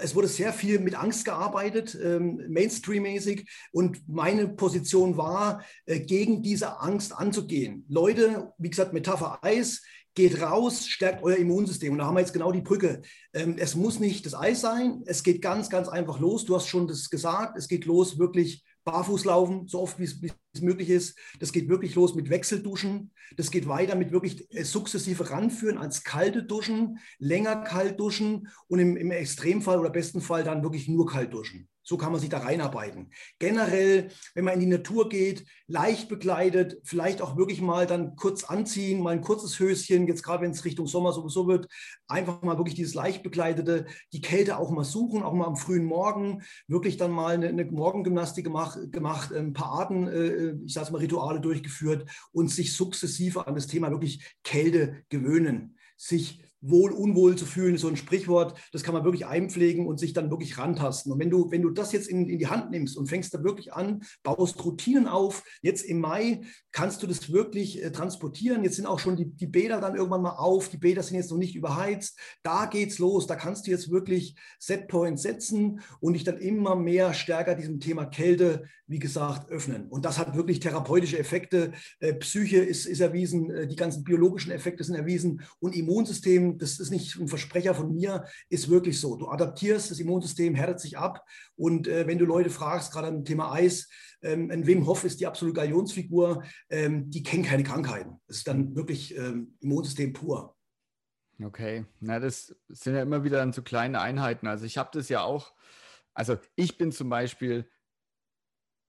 Es 0.00 0.14
wurde 0.14 0.28
sehr 0.28 0.52
viel 0.52 0.80
mit 0.80 0.96
Angst 0.96 1.24
gearbeitet, 1.24 1.98
ähm, 2.02 2.40
Mainstream-mäßig. 2.48 3.48
Und 3.72 4.08
meine 4.08 4.48
Position 4.48 5.16
war, 5.16 5.64
äh, 5.86 6.00
gegen 6.00 6.42
diese 6.42 6.80
Angst 6.80 7.12
anzugehen. 7.12 7.84
Leute, 7.88 8.52
wie 8.58 8.70
gesagt, 8.70 8.92
Metapher 8.92 9.38
Eis, 9.42 9.82
geht 10.14 10.40
raus, 10.40 10.86
stärkt 10.86 11.22
euer 11.22 11.36
Immunsystem. 11.36 11.92
Und 11.92 11.98
da 11.98 12.06
haben 12.06 12.14
wir 12.14 12.20
jetzt 12.20 12.32
genau 12.32 12.52
die 12.52 12.60
Brücke. 12.60 13.02
Ähm, 13.32 13.56
es 13.58 13.74
muss 13.74 14.00
nicht 14.00 14.26
das 14.26 14.34
Eis 14.34 14.60
sein, 14.60 15.02
es 15.06 15.22
geht 15.22 15.42
ganz, 15.42 15.70
ganz 15.70 15.88
einfach 15.88 16.18
los. 16.18 16.44
Du 16.44 16.56
hast 16.56 16.66
schon 16.66 16.88
das 16.88 17.10
gesagt, 17.10 17.56
es 17.56 17.68
geht 17.68 17.84
los 17.84 18.18
wirklich 18.18 18.64
barfuß 18.84 19.26
laufen, 19.26 19.68
so 19.68 19.80
oft 19.80 19.98
wie 19.98 20.04
es 20.04 20.62
möglich 20.62 20.88
ist. 20.88 21.18
Das 21.40 21.52
geht 21.52 21.68
wirklich 21.68 21.94
los 21.94 22.14
mit 22.14 22.30
Wechselduschen. 22.30 23.12
Das 23.36 23.50
geht 23.50 23.68
weiter 23.68 23.96
mit 23.96 24.12
wirklich 24.12 24.52
äh, 24.54 24.64
sukzessive 24.64 25.28
ranführen 25.30 25.76
als 25.76 26.04
kalte 26.04 26.42
Duschen, 26.42 26.98
länger 27.18 27.56
kalt 27.56 28.00
duschen 28.00 28.48
und 28.66 28.78
im, 28.78 28.96
im 28.96 29.10
Extremfall 29.10 29.78
oder 29.78 29.90
besten 29.90 30.22
Fall 30.22 30.42
dann 30.42 30.62
wirklich 30.62 30.88
nur 30.88 31.06
kalt 31.06 31.34
duschen. 31.34 31.68
So 31.88 31.96
kann 31.96 32.12
man 32.12 32.20
sich 32.20 32.28
da 32.28 32.40
reinarbeiten. 32.40 33.10
Generell, 33.38 34.10
wenn 34.34 34.44
man 34.44 34.52
in 34.52 34.60
die 34.60 34.66
Natur 34.66 35.08
geht, 35.08 35.46
leicht 35.68 36.10
bekleidet, 36.10 36.82
vielleicht 36.84 37.22
auch 37.22 37.38
wirklich 37.38 37.62
mal 37.62 37.86
dann 37.86 38.14
kurz 38.14 38.44
anziehen, 38.44 39.00
mal 39.00 39.14
ein 39.14 39.22
kurzes 39.22 39.58
Höschen, 39.58 40.06
jetzt 40.06 40.22
gerade 40.22 40.42
wenn 40.42 40.50
es 40.50 40.66
Richtung 40.66 40.86
Sommer 40.86 41.14
sowieso 41.14 41.48
wird, 41.48 41.66
einfach 42.06 42.42
mal 42.42 42.58
wirklich 42.58 42.74
dieses 42.74 42.92
leicht 42.92 43.22
bekleidete, 43.22 43.86
die 44.12 44.20
Kälte 44.20 44.58
auch 44.58 44.70
mal 44.70 44.84
suchen, 44.84 45.22
auch 45.22 45.32
mal 45.32 45.46
am 45.46 45.56
frühen 45.56 45.86
Morgen, 45.86 46.42
wirklich 46.66 46.98
dann 46.98 47.10
mal 47.10 47.32
eine, 47.32 47.48
eine 47.48 47.64
Morgengymnastik 47.64 48.44
gemacht, 48.44 48.78
gemacht, 48.92 49.32
ein 49.32 49.54
paar 49.54 49.72
Arten, 49.72 50.08
äh, 50.08 50.56
ich 50.66 50.74
sage 50.74 50.92
mal 50.92 50.98
Rituale 50.98 51.40
durchgeführt 51.40 52.04
und 52.32 52.48
sich 52.48 52.74
sukzessive 52.76 53.46
an 53.46 53.54
das 53.54 53.66
Thema 53.66 53.90
wirklich 53.90 54.36
Kälte 54.44 55.04
gewöhnen, 55.08 55.78
sich 55.96 56.42
wohl, 56.60 56.92
unwohl 56.92 57.36
zu 57.36 57.46
fühlen, 57.46 57.78
so 57.78 57.88
ein 57.88 57.96
Sprichwort, 57.96 58.58
das 58.72 58.82
kann 58.82 58.94
man 58.94 59.04
wirklich 59.04 59.26
einpflegen 59.26 59.86
und 59.86 59.98
sich 59.98 60.12
dann 60.12 60.30
wirklich 60.30 60.58
rantasten. 60.58 61.12
Und 61.12 61.18
wenn 61.18 61.30
du, 61.30 61.50
wenn 61.50 61.62
du 61.62 61.70
das 61.70 61.92
jetzt 61.92 62.08
in, 62.08 62.28
in 62.28 62.38
die 62.38 62.48
Hand 62.48 62.70
nimmst 62.70 62.96
und 62.96 63.08
fängst 63.08 63.32
da 63.34 63.44
wirklich 63.44 63.72
an, 63.72 64.02
baust 64.22 64.64
Routinen 64.64 65.06
auf, 65.06 65.44
jetzt 65.62 65.82
im 65.82 66.00
Mai 66.00 66.42
kannst 66.72 67.02
du 67.02 67.06
das 67.06 67.32
wirklich 67.32 67.82
äh, 67.82 67.90
transportieren. 67.90 68.64
Jetzt 68.64 68.76
sind 68.76 68.86
auch 68.86 68.98
schon 68.98 69.16
die, 69.16 69.26
die 69.26 69.46
Bäder 69.46 69.80
dann 69.80 69.96
irgendwann 69.96 70.22
mal 70.22 70.36
auf, 70.36 70.68
die 70.68 70.78
Bäder 70.78 71.02
sind 71.02 71.16
jetzt 71.16 71.30
noch 71.30 71.38
nicht 71.38 71.54
überheizt. 71.54 72.18
Da 72.42 72.66
geht's 72.66 72.98
los, 72.98 73.26
da 73.26 73.36
kannst 73.36 73.66
du 73.66 73.70
jetzt 73.70 73.90
wirklich 73.90 74.36
Setpoints 74.58 75.22
setzen 75.22 75.80
und 76.00 76.14
dich 76.14 76.24
dann 76.24 76.38
immer 76.38 76.76
mehr 76.76 77.14
stärker 77.14 77.54
diesem 77.54 77.80
Thema 77.80 78.06
Kälte, 78.06 78.64
wie 78.86 78.98
gesagt, 78.98 79.50
öffnen. 79.50 79.86
Und 79.88 80.04
das 80.04 80.18
hat 80.18 80.34
wirklich 80.34 80.60
therapeutische 80.60 81.18
Effekte. 81.18 81.72
Äh, 82.00 82.14
Psyche 82.14 82.58
ist, 82.58 82.86
ist 82.86 83.00
erwiesen, 83.00 83.50
äh, 83.50 83.66
die 83.66 83.76
ganzen 83.76 84.02
biologischen 84.02 84.50
Effekte 84.50 84.82
sind 84.82 84.94
erwiesen 84.94 85.42
und 85.60 85.76
Immunsystem 85.76 86.47
das 86.56 86.80
ist 86.80 86.90
nicht 86.90 87.16
ein 87.16 87.28
Versprecher 87.28 87.74
von 87.74 87.92
mir, 87.92 88.24
ist 88.48 88.70
wirklich 88.70 88.98
so. 88.98 89.16
Du 89.16 89.28
adaptierst, 89.28 89.90
das 89.90 90.00
Immunsystem 90.00 90.54
härtet 90.54 90.80
sich 90.80 90.96
ab. 90.96 91.22
Und 91.56 91.86
äh, 91.86 92.06
wenn 92.06 92.18
du 92.18 92.24
Leute 92.24 92.48
fragst, 92.48 92.92
gerade 92.92 93.08
am 93.08 93.24
Thema 93.24 93.52
Eis, 93.52 93.90
ähm, 94.22 94.50
ein 94.50 94.66
Wim 94.66 94.86
Hof 94.86 95.04
ist 95.04 95.20
die 95.20 95.26
absolute 95.26 95.56
Galionsfigur, 95.56 96.42
ähm, 96.70 97.10
die 97.10 97.22
kennen 97.22 97.44
keine 97.44 97.64
Krankheiten. 97.64 98.20
Das 98.26 98.38
ist 98.38 98.48
dann 98.48 98.74
wirklich 98.74 99.16
ähm, 99.16 99.56
Immunsystem 99.60 100.12
pur. 100.12 100.56
Okay, 101.44 101.84
na, 102.00 102.18
das 102.18 102.56
sind 102.68 102.94
ja 102.94 103.02
immer 103.02 103.22
wieder 103.22 103.36
dann 103.36 103.52
so 103.52 103.62
kleine 103.62 104.00
Einheiten. 104.00 104.48
Also 104.48 104.64
ich 104.64 104.76
habe 104.76 104.90
das 104.92 105.08
ja 105.08 105.22
auch, 105.22 105.52
also 106.12 106.36
ich 106.56 106.78
bin 106.78 106.90
zum 106.90 107.08
Beispiel 107.08 107.70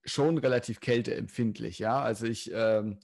schon 0.04 0.38
relativ 0.38 0.80
kälteempfindlich, 0.80 1.78
ja. 1.78 2.02
Also 2.02 2.26
ich 2.26 2.50
ähm, 2.52 2.98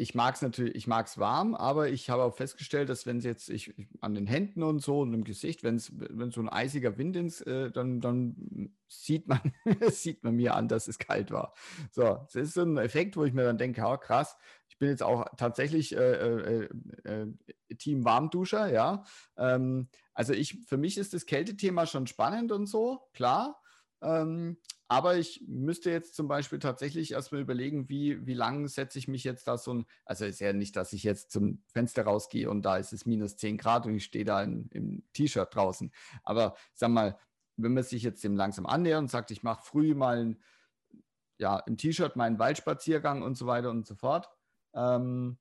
ich 0.00 0.14
mag 0.14 0.34
es 0.34 0.40
natürlich, 0.40 0.74
ich 0.76 0.86
mag 0.86 1.06
es 1.06 1.18
warm, 1.18 1.54
aber 1.54 1.90
ich 1.90 2.08
habe 2.08 2.22
auch 2.22 2.34
festgestellt, 2.34 2.88
dass 2.88 3.04
wenn 3.04 3.18
es 3.18 3.24
jetzt 3.24 3.50
ich, 3.50 3.74
an 4.00 4.14
den 4.14 4.26
Händen 4.26 4.62
und 4.62 4.80
so 4.80 5.00
und 5.00 5.12
im 5.12 5.24
Gesicht, 5.24 5.62
wenn 5.62 5.76
es 5.76 5.92
wenn 5.94 6.30
so 6.30 6.40
ein 6.40 6.48
eisiger 6.48 6.96
Wind 6.96 7.16
ins, 7.16 7.42
äh, 7.42 7.70
dann, 7.70 8.00
dann 8.00 8.72
sieht 8.88 9.28
man, 9.28 9.40
sieht 9.90 10.24
man 10.24 10.36
mir 10.36 10.54
an, 10.54 10.68
dass 10.68 10.88
es 10.88 10.98
kalt 10.98 11.30
war. 11.30 11.52
So, 11.92 12.02
das 12.24 12.34
ist 12.34 12.54
so 12.54 12.62
ein 12.62 12.78
Effekt, 12.78 13.18
wo 13.18 13.24
ich 13.24 13.34
mir 13.34 13.44
dann 13.44 13.58
denke, 13.58 13.82
oh, 13.84 13.98
krass, 13.98 14.38
ich 14.70 14.78
bin 14.78 14.88
jetzt 14.88 15.02
auch 15.02 15.26
tatsächlich 15.36 15.94
äh, 15.94 15.98
äh, 15.98 16.68
äh, 17.04 17.26
äh 17.26 17.26
Team 17.76 18.06
Warmduscher, 18.06 18.72
ja. 18.72 19.04
Ähm, 19.36 19.88
also 20.14 20.32
ich, 20.32 20.56
für 20.66 20.78
mich 20.78 20.96
ist 20.96 21.12
das 21.12 21.26
Kältethema 21.26 21.84
schon 21.84 22.06
spannend 22.06 22.52
und 22.52 22.66
so, 22.66 23.02
klar. 23.12 23.60
Ähm, 24.02 24.56
aber 24.88 25.18
ich 25.18 25.44
müsste 25.46 25.90
jetzt 25.90 26.16
zum 26.16 26.26
Beispiel 26.26 26.58
tatsächlich 26.58 27.12
erstmal 27.12 27.40
überlegen, 27.40 27.88
wie, 27.88 28.26
wie 28.26 28.34
lang 28.34 28.66
setze 28.66 28.98
ich 28.98 29.06
mich 29.06 29.22
jetzt 29.22 29.46
da 29.46 29.56
so 29.56 29.72
ein, 29.72 29.86
also 30.04 30.24
ist 30.24 30.40
ja 30.40 30.52
nicht, 30.52 30.74
dass 30.74 30.92
ich 30.92 31.04
jetzt 31.04 31.30
zum 31.30 31.62
Fenster 31.72 32.02
rausgehe 32.02 32.50
und 32.50 32.62
da 32.62 32.76
ist 32.76 32.92
es 32.92 33.06
minus 33.06 33.36
10 33.36 33.56
Grad 33.56 33.86
und 33.86 33.94
ich 33.94 34.04
stehe 34.04 34.24
da 34.24 34.42
in, 34.42 34.68
im 34.70 35.04
T-Shirt 35.12 35.54
draußen. 35.54 35.92
Aber 36.24 36.56
sag 36.74 36.90
mal, 36.90 37.16
wenn 37.56 37.74
man 37.74 37.84
sich 37.84 38.02
jetzt 38.02 38.24
dem 38.24 38.36
langsam 38.36 38.66
annähert 38.66 38.98
und 39.00 39.10
sagt, 39.10 39.30
ich 39.30 39.44
mache 39.44 39.62
früh 39.62 39.94
mal 39.94 40.24
ein, 40.24 40.42
ja, 41.38 41.58
im 41.60 41.76
T-Shirt 41.76 42.16
meinen 42.16 42.40
Waldspaziergang 42.40 43.22
und 43.22 43.36
so 43.36 43.46
weiter 43.46 43.70
und 43.70 43.86
so 43.86 43.94
fort. 43.94 44.28
Ähm, 44.74 45.38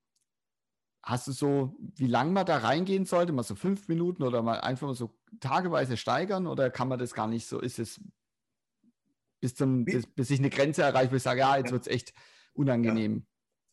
hast 1.02 1.28
du 1.28 1.32
so, 1.32 1.76
wie 1.80 2.08
lange 2.08 2.32
man 2.32 2.46
da 2.46 2.58
reingehen 2.58 3.06
sollte? 3.06 3.34
Mal 3.34 3.44
so 3.44 3.56
fünf 3.56 3.88
Minuten 3.88 4.22
oder 4.22 4.44
mal 4.44 4.62
einfach 4.62 4.88
mal 4.88 4.94
so 4.94 5.18
tageweise 5.40 5.98
steigern 5.98 6.46
oder 6.46 6.70
kann 6.70 6.88
man 6.88 7.00
das 7.00 7.14
gar 7.14 7.28
nicht 7.28 7.48
so? 7.48 7.60
Ist 7.60 7.80
es 7.80 8.00
bis, 9.40 9.56
zum, 9.56 9.86
bis, 9.86 10.06
bis 10.08 10.30
ich 10.30 10.40
eine 10.40 10.50
Grenze 10.50 10.84
erreiche, 10.84 11.12
wo 11.12 11.16
ich 11.16 11.24
sage, 11.24 11.40
ja, 11.40 11.58
jetzt 11.58 11.72
wird 11.72 11.84
es 11.84 11.88
echt 11.88 12.14
unangenehm. 12.54 13.16
Ja. 13.16 13.22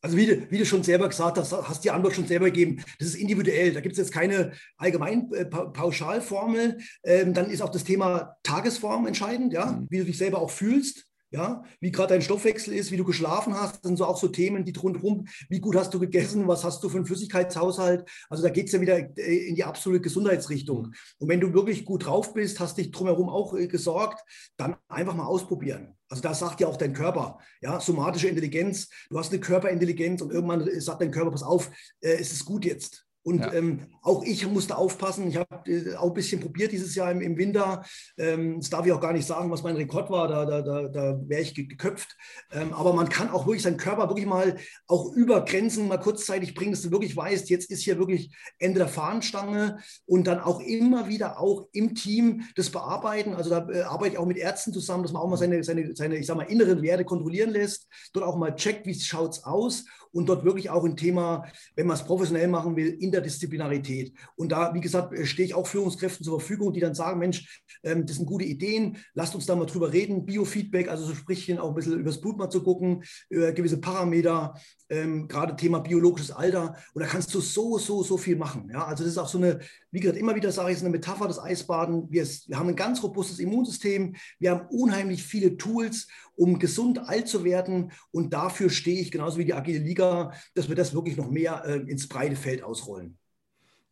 Also 0.02 0.16
wie 0.16 0.26
du, 0.26 0.50
wie 0.50 0.58
du 0.58 0.66
schon 0.66 0.84
selber 0.84 1.08
gesagt 1.08 1.36
hast, 1.38 1.52
hast 1.52 1.84
die 1.84 1.90
Antwort 1.90 2.14
schon 2.14 2.26
selber 2.26 2.46
gegeben. 2.46 2.84
Das 2.98 3.08
ist 3.08 3.16
individuell. 3.16 3.72
Da 3.72 3.80
gibt 3.80 3.94
es 3.94 3.98
jetzt 3.98 4.12
keine 4.12 4.52
allgemein 4.76 5.32
äh, 5.32 5.46
Pauschalformel. 5.46 6.78
Ähm, 7.02 7.34
dann 7.34 7.50
ist 7.50 7.60
auch 7.60 7.70
das 7.70 7.82
Thema 7.82 8.36
Tagesform 8.44 9.06
entscheidend, 9.06 9.52
ja, 9.52 9.72
mhm. 9.72 9.86
wie 9.90 9.98
du 9.98 10.04
dich 10.04 10.18
selber 10.18 10.40
auch 10.40 10.50
fühlst. 10.50 11.06
Ja, 11.30 11.64
wie 11.80 11.90
gerade 11.90 12.14
dein 12.14 12.22
Stoffwechsel 12.22 12.72
ist, 12.72 12.92
wie 12.92 12.96
du 12.96 13.04
geschlafen 13.04 13.54
hast, 13.54 13.82
sind 13.82 13.96
so 13.96 14.04
auch 14.04 14.16
so 14.16 14.28
Themen, 14.28 14.64
die 14.64 14.72
rundherum, 14.78 15.26
wie 15.48 15.58
gut 15.58 15.74
hast 15.74 15.92
du 15.92 15.98
gegessen, 15.98 16.46
was 16.46 16.62
hast 16.62 16.82
du 16.84 16.88
für 16.88 16.98
einen 16.98 17.06
Flüssigkeitshaushalt. 17.06 18.08
Also 18.28 18.44
da 18.44 18.48
geht 18.48 18.66
es 18.66 18.72
ja 18.72 18.80
wieder 18.80 18.98
äh, 19.18 19.48
in 19.48 19.56
die 19.56 19.64
absolute 19.64 20.02
Gesundheitsrichtung. 20.02 20.92
Und 21.18 21.28
wenn 21.28 21.40
du 21.40 21.52
wirklich 21.52 21.84
gut 21.84 22.06
drauf 22.06 22.32
bist, 22.32 22.60
hast 22.60 22.78
dich 22.78 22.92
drumherum 22.92 23.28
auch 23.28 23.54
äh, 23.54 23.66
gesorgt, 23.66 24.22
dann 24.56 24.76
einfach 24.88 25.14
mal 25.14 25.26
ausprobieren. 25.26 25.96
Also 26.08 26.22
da 26.22 26.32
sagt 26.32 26.60
ja 26.60 26.68
auch 26.68 26.76
dein 26.76 26.92
Körper, 26.92 27.38
ja, 27.60 27.80
somatische 27.80 28.28
Intelligenz, 28.28 28.88
du 29.10 29.18
hast 29.18 29.32
eine 29.32 29.40
Körperintelligenz 29.40 30.22
und 30.22 30.32
irgendwann 30.32 30.68
sagt 30.80 31.00
dein 31.00 31.10
Körper, 31.10 31.32
pass 31.32 31.42
auf, 31.42 31.70
äh, 32.00 32.18
es 32.20 32.32
ist 32.32 32.44
gut 32.44 32.64
jetzt. 32.64 33.05
Und 33.26 33.40
ja. 33.40 33.52
ähm, 33.54 33.80
auch 34.02 34.22
ich 34.22 34.46
musste 34.46 34.78
aufpassen. 34.78 35.26
Ich 35.26 35.36
habe 35.36 35.68
äh, 35.68 35.96
auch 35.96 36.10
ein 36.10 36.14
bisschen 36.14 36.40
probiert 36.40 36.70
dieses 36.70 36.94
Jahr 36.94 37.10
im, 37.10 37.20
im 37.20 37.36
Winter. 37.36 37.84
Ähm, 38.16 38.60
das 38.60 38.70
darf 38.70 38.86
ich 38.86 38.92
auch 38.92 39.00
gar 39.00 39.12
nicht 39.12 39.26
sagen, 39.26 39.50
was 39.50 39.64
mein 39.64 39.74
Rekord 39.74 40.10
war. 40.10 40.28
Da, 40.28 40.44
da, 40.44 40.62
da, 40.62 40.82
da 40.86 41.20
wäre 41.26 41.42
ich 41.42 41.52
geköpft. 41.52 42.16
Ähm, 42.52 42.72
aber 42.72 42.92
man 42.92 43.08
kann 43.08 43.28
auch 43.30 43.44
wirklich 43.44 43.64
seinen 43.64 43.78
Körper 43.78 44.08
wirklich 44.08 44.26
mal 44.26 44.58
auch 44.86 45.12
über 45.12 45.44
Grenzen 45.44 45.88
mal 45.88 45.98
kurzzeitig 45.98 46.54
bringen, 46.54 46.70
dass 46.70 46.82
du 46.82 46.92
wirklich 46.92 47.16
weißt, 47.16 47.50
jetzt 47.50 47.68
ist 47.68 47.82
hier 47.82 47.98
wirklich 47.98 48.32
Ende 48.60 48.78
der 48.78 48.88
Fahnenstange 48.88 49.78
und 50.04 50.28
dann 50.28 50.38
auch 50.38 50.60
immer 50.60 51.08
wieder 51.08 51.40
auch 51.40 51.66
im 51.72 51.96
Team 51.96 52.44
das 52.54 52.70
bearbeiten. 52.70 53.34
Also 53.34 53.50
da 53.50 53.68
äh, 53.68 53.80
arbeite 53.80 54.12
ich 54.12 54.18
auch 54.18 54.26
mit 54.26 54.36
Ärzten 54.36 54.72
zusammen, 54.72 55.02
dass 55.02 55.12
man 55.12 55.22
auch 55.22 55.28
mal 55.28 55.36
seine, 55.36 55.64
seine, 55.64 55.96
seine 55.96 56.16
ich 56.16 56.26
sag 56.26 56.36
mal, 56.36 56.44
inneren 56.44 56.80
Werte 56.80 57.04
kontrollieren 57.04 57.50
lässt, 57.50 57.88
dort 58.12 58.24
auch 58.24 58.36
mal 58.36 58.54
checkt, 58.54 58.86
wie 58.86 58.94
schaut 58.94 59.32
es 59.32 59.42
aus 59.42 59.84
und 60.16 60.28
dort 60.28 60.44
wirklich 60.44 60.70
auch 60.70 60.84
ein 60.84 60.96
Thema, 60.96 61.44
wenn 61.74 61.86
man 61.86 61.96
es 61.96 62.04
professionell 62.04 62.48
machen 62.48 62.74
will, 62.74 62.96
Interdisziplinarität. 63.16 64.12
Und 64.36 64.52
da, 64.52 64.74
wie 64.74 64.80
gesagt, 64.80 65.12
äh, 65.12 65.26
stehe 65.26 65.46
ich 65.46 65.54
auch 65.54 65.66
Führungskräften 65.66 66.24
zur 66.24 66.38
Verfügung, 66.40 66.72
die 66.72 66.80
dann 66.80 66.94
sagen, 66.94 67.18
Mensch, 67.18 67.62
ähm, 67.82 68.06
das 68.06 68.16
sind 68.16 68.26
gute 68.26 68.44
Ideen, 68.44 68.98
lasst 69.14 69.34
uns 69.34 69.46
da 69.46 69.56
mal 69.56 69.66
drüber 69.66 69.92
reden. 69.92 70.26
Biofeedback, 70.26 70.88
also 70.88 71.04
so 71.04 71.14
sprich 71.14 71.58
auch 71.58 71.68
ein 71.68 71.74
bisschen 71.74 72.00
übers 72.00 72.20
Blut 72.20 72.36
mal 72.36 72.50
zu 72.50 72.62
gucken, 72.62 73.02
über 73.28 73.52
gewisse 73.52 73.80
Parameter, 73.80 74.54
ähm, 74.88 75.28
gerade 75.28 75.56
Thema 75.56 75.80
biologisches 75.80 76.30
Alter. 76.30 76.76
Und 76.94 77.02
da 77.02 77.08
kannst 77.08 77.34
du 77.34 77.40
so, 77.40 77.78
so, 77.78 78.02
so 78.02 78.16
viel 78.16 78.36
machen. 78.36 78.68
Ja? 78.72 78.84
Also 78.86 79.04
das 79.04 79.12
ist 79.12 79.18
auch 79.18 79.28
so 79.28 79.38
eine, 79.38 79.60
wie 79.90 80.00
gesagt, 80.00 80.18
immer 80.18 80.34
wieder 80.34 80.52
sage 80.52 80.70
ich, 80.70 80.76
ist 80.76 80.82
eine 80.82 80.90
Metapher 80.90 81.28
des 81.28 81.38
Eisbaden. 81.38 82.06
Wir, 82.10 82.26
wir 82.46 82.58
haben 82.58 82.68
ein 82.68 82.76
ganz 82.76 83.02
robustes 83.02 83.38
Immunsystem, 83.38 84.14
wir 84.38 84.50
haben 84.50 84.66
unheimlich 84.68 85.22
viele 85.22 85.56
Tools, 85.56 86.08
um 86.36 86.58
gesund 86.58 86.98
alt 87.08 87.28
zu 87.28 87.44
werden. 87.44 87.92
Und 88.10 88.32
dafür 88.32 88.70
stehe 88.70 89.00
ich, 89.00 89.10
genauso 89.10 89.38
wie 89.38 89.44
die 89.44 89.54
Agile 89.54 89.80
Liga, 89.80 90.32
dass 90.54 90.68
wir 90.68 90.76
das 90.76 90.94
wirklich 90.94 91.16
noch 91.16 91.30
mehr 91.30 91.64
äh, 91.66 91.76
ins 91.90 92.08
breite 92.08 92.36
Feld 92.36 92.62
ausrollen. 92.62 93.18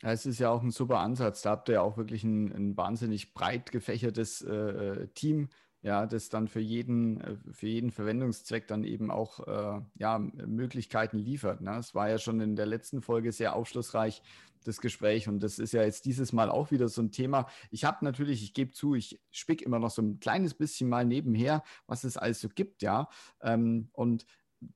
Ja, 0.03 0.13
es 0.13 0.27
ist 0.27 0.39
ja 0.39 0.51
auch 0.51 0.63
ein 0.63 0.71
super 0.71 0.99
Ansatz. 0.99 1.43
Da 1.43 1.51
habt 1.51 1.69
ihr 1.69 1.77
ja 1.77 1.81
auch 1.81 1.97
wirklich 1.97 2.25
ein, 2.25 2.53
ein 2.53 2.77
wahnsinnig 2.77 3.33
breit 3.33 3.73
gefächertes 3.73 4.43
äh, 4.43 4.53
äh 4.55 5.07
Team, 5.15 5.49
ja, 5.85 6.07
das 6.07 6.31
dann 6.31 6.49
für 6.49 6.61
jeden, 6.61 7.21
äh, 7.21 7.37
für 7.53 7.69
jeden 7.69 7.91
Verwendungszweck 7.91 8.67
dann 8.67 8.85
eben 8.85 9.11
auch 9.11 9.47
äh, 9.47 9.81
ja, 9.97 10.19
Möglichkeiten 10.19 11.19
liefert. 11.19 11.61
Ne? 11.61 11.77
Es 11.79 11.95
war 11.95 12.09
ja 12.09 12.19
schon 12.19 12.41
in 12.41 12.57
der 12.57 12.67
letzten 12.67 13.03
Folge 13.03 13.33
sehr 13.33 13.55
aufschlussreich, 13.55 14.23
das 14.67 14.81
Gespräch. 14.81 15.29
Und 15.29 15.41
das 15.41 15.59
ist 15.59 15.73
ja 15.73 15.83
jetzt 15.83 16.05
dieses 16.05 16.33
Mal 16.33 16.51
auch 16.51 16.71
wieder 16.71 16.89
so 16.89 17.03
ein 17.03 17.13
Thema. 17.13 17.47
Ich 17.71 17.85
habe 17.85 18.05
natürlich, 18.05 18.43
ich 18.43 18.55
gebe 18.55 18.73
zu, 18.73 18.95
ich 18.95 19.21
spick 19.31 19.63
immer 19.63 19.79
noch 19.79 19.91
so 19.91 20.03
ein 20.03 20.21
kleines 20.21 20.55
bisschen 20.55 20.89
mal 20.89 21.05
nebenher, 21.05 21.63
was 21.87 22.05
es 22.05 22.17
alles 22.17 22.41
so 22.41 22.49
gibt, 22.49 22.83
ja. 22.83 23.09
Ähm, 23.41 23.89
und 23.93 24.27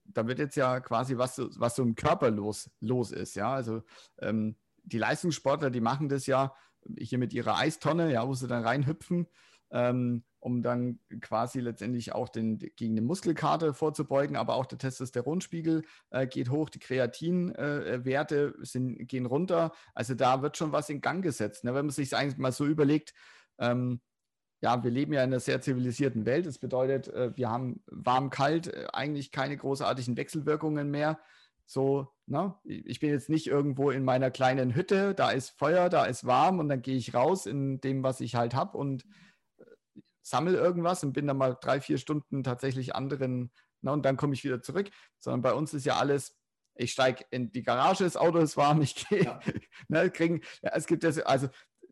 da 0.04 0.26
wird 0.26 0.38
jetzt 0.38 0.56
ja 0.56 0.80
quasi 0.80 1.16
was, 1.16 1.40
was 1.58 1.76
so 1.76 1.82
im 1.82 1.94
Körper 1.94 2.30
los, 2.30 2.70
los 2.80 3.10
ist, 3.10 3.34
ja. 3.34 3.52
Also 3.52 3.82
ähm, 4.20 4.56
die 4.84 4.98
Leistungssportler, 4.98 5.70
die 5.70 5.80
machen 5.80 6.08
das 6.08 6.26
ja 6.26 6.54
hier 6.96 7.18
mit 7.18 7.32
ihrer 7.32 7.58
Eistonne, 7.58 8.12
ja, 8.12 8.26
wo 8.26 8.34
sie 8.34 8.48
dann 8.48 8.64
reinhüpfen. 8.64 9.26
Ähm, 9.70 10.24
um 10.40 10.62
dann 10.62 11.00
quasi 11.20 11.60
letztendlich 11.60 12.12
auch 12.12 12.28
den, 12.28 12.58
gegen 12.58 12.94
eine 12.94 13.02
Muskelkarte 13.02 13.74
vorzubeugen, 13.74 14.36
aber 14.36 14.54
auch 14.54 14.66
der 14.66 14.78
Testosteronspiegel 14.78 15.82
äh, 16.10 16.26
geht 16.26 16.50
hoch, 16.50 16.70
die 16.70 16.78
Kreatinwerte 16.78 18.54
äh, 18.74 19.04
gehen 19.04 19.26
runter. 19.26 19.72
Also 19.94 20.14
da 20.14 20.42
wird 20.42 20.56
schon 20.56 20.72
was 20.72 20.88
in 20.90 21.00
Gang 21.00 21.22
gesetzt. 21.22 21.64
Ne? 21.64 21.74
Wenn 21.74 21.86
man 21.86 21.90
sich 21.90 22.14
eigentlich 22.14 22.38
mal 22.38 22.52
so 22.52 22.66
überlegt, 22.66 23.14
ähm, 23.58 24.00
ja, 24.60 24.82
wir 24.82 24.90
leben 24.90 25.12
ja 25.12 25.22
in 25.22 25.30
einer 25.30 25.40
sehr 25.40 25.60
zivilisierten 25.60 26.26
Welt. 26.26 26.46
Das 26.46 26.58
bedeutet, 26.58 27.08
äh, 27.08 27.36
wir 27.36 27.50
haben 27.50 27.82
warm, 27.86 28.30
kalt, 28.30 28.68
äh, 28.68 28.86
eigentlich 28.92 29.32
keine 29.32 29.56
großartigen 29.56 30.16
Wechselwirkungen 30.16 30.90
mehr. 30.90 31.18
So, 31.66 32.08
ne? 32.26 32.54
Ich 32.64 32.98
bin 33.00 33.10
jetzt 33.10 33.28
nicht 33.28 33.46
irgendwo 33.46 33.90
in 33.90 34.02
meiner 34.02 34.30
kleinen 34.30 34.74
Hütte, 34.74 35.14
da 35.14 35.30
ist 35.30 35.50
Feuer, 35.50 35.90
da 35.90 36.06
ist 36.06 36.24
warm 36.24 36.60
und 36.60 36.68
dann 36.68 36.80
gehe 36.80 36.96
ich 36.96 37.14
raus 37.14 37.44
in 37.44 37.80
dem, 37.80 38.02
was 38.02 38.20
ich 38.20 38.36
halt 38.36 38.54
habe 38.54 38.78
und 38.78 39.04
äh, 39.04 39.06
sammle 40.28 40.56
irgendwas 40.56 41.02
und 41.04 41.12
bin 41.12 41.26
dann 41.26 41.36
mal 41.36 41.56
drei, 41.60 41.80
vier 41.80 41.98
Stunden 41.98 42.42
tatsächlich 42.42 42.94
anderen, 42.94 43.50
ne? 43.82 43.92
und 43.92 44.04
dann 44.04 44.16
komme 44.16 44.34
ich 44.34 44.44
wieder 44.44 44.62
zurück. 44.62 44.90
Sondern 45.18 45.42
bei 45.42 45.52
uns 45.52 45.74
ist 45.74 45.86
ja 45.86 45.96
alles, 45.96 46.36
ich 46.74 46.92
steige 46.92 47.24
in 47.30 47.50
die 47.52 47.62
Garage, 47.62 48.04
das 48.04 48.16
Auto 48.16 48.38
ist 48.38 48.56
warm, 48.56 48.82
ich 48.82 49.08
gehe, 49.08 49.24
ja. 49.24 49.40
ne, 49.88 50.10
kriegen, 50.10 50.40
ja, 50.62 50.70
es 50.74 50.86
gibt 50.86 51.04
das, 51.04 51.18
also 51.18 51.48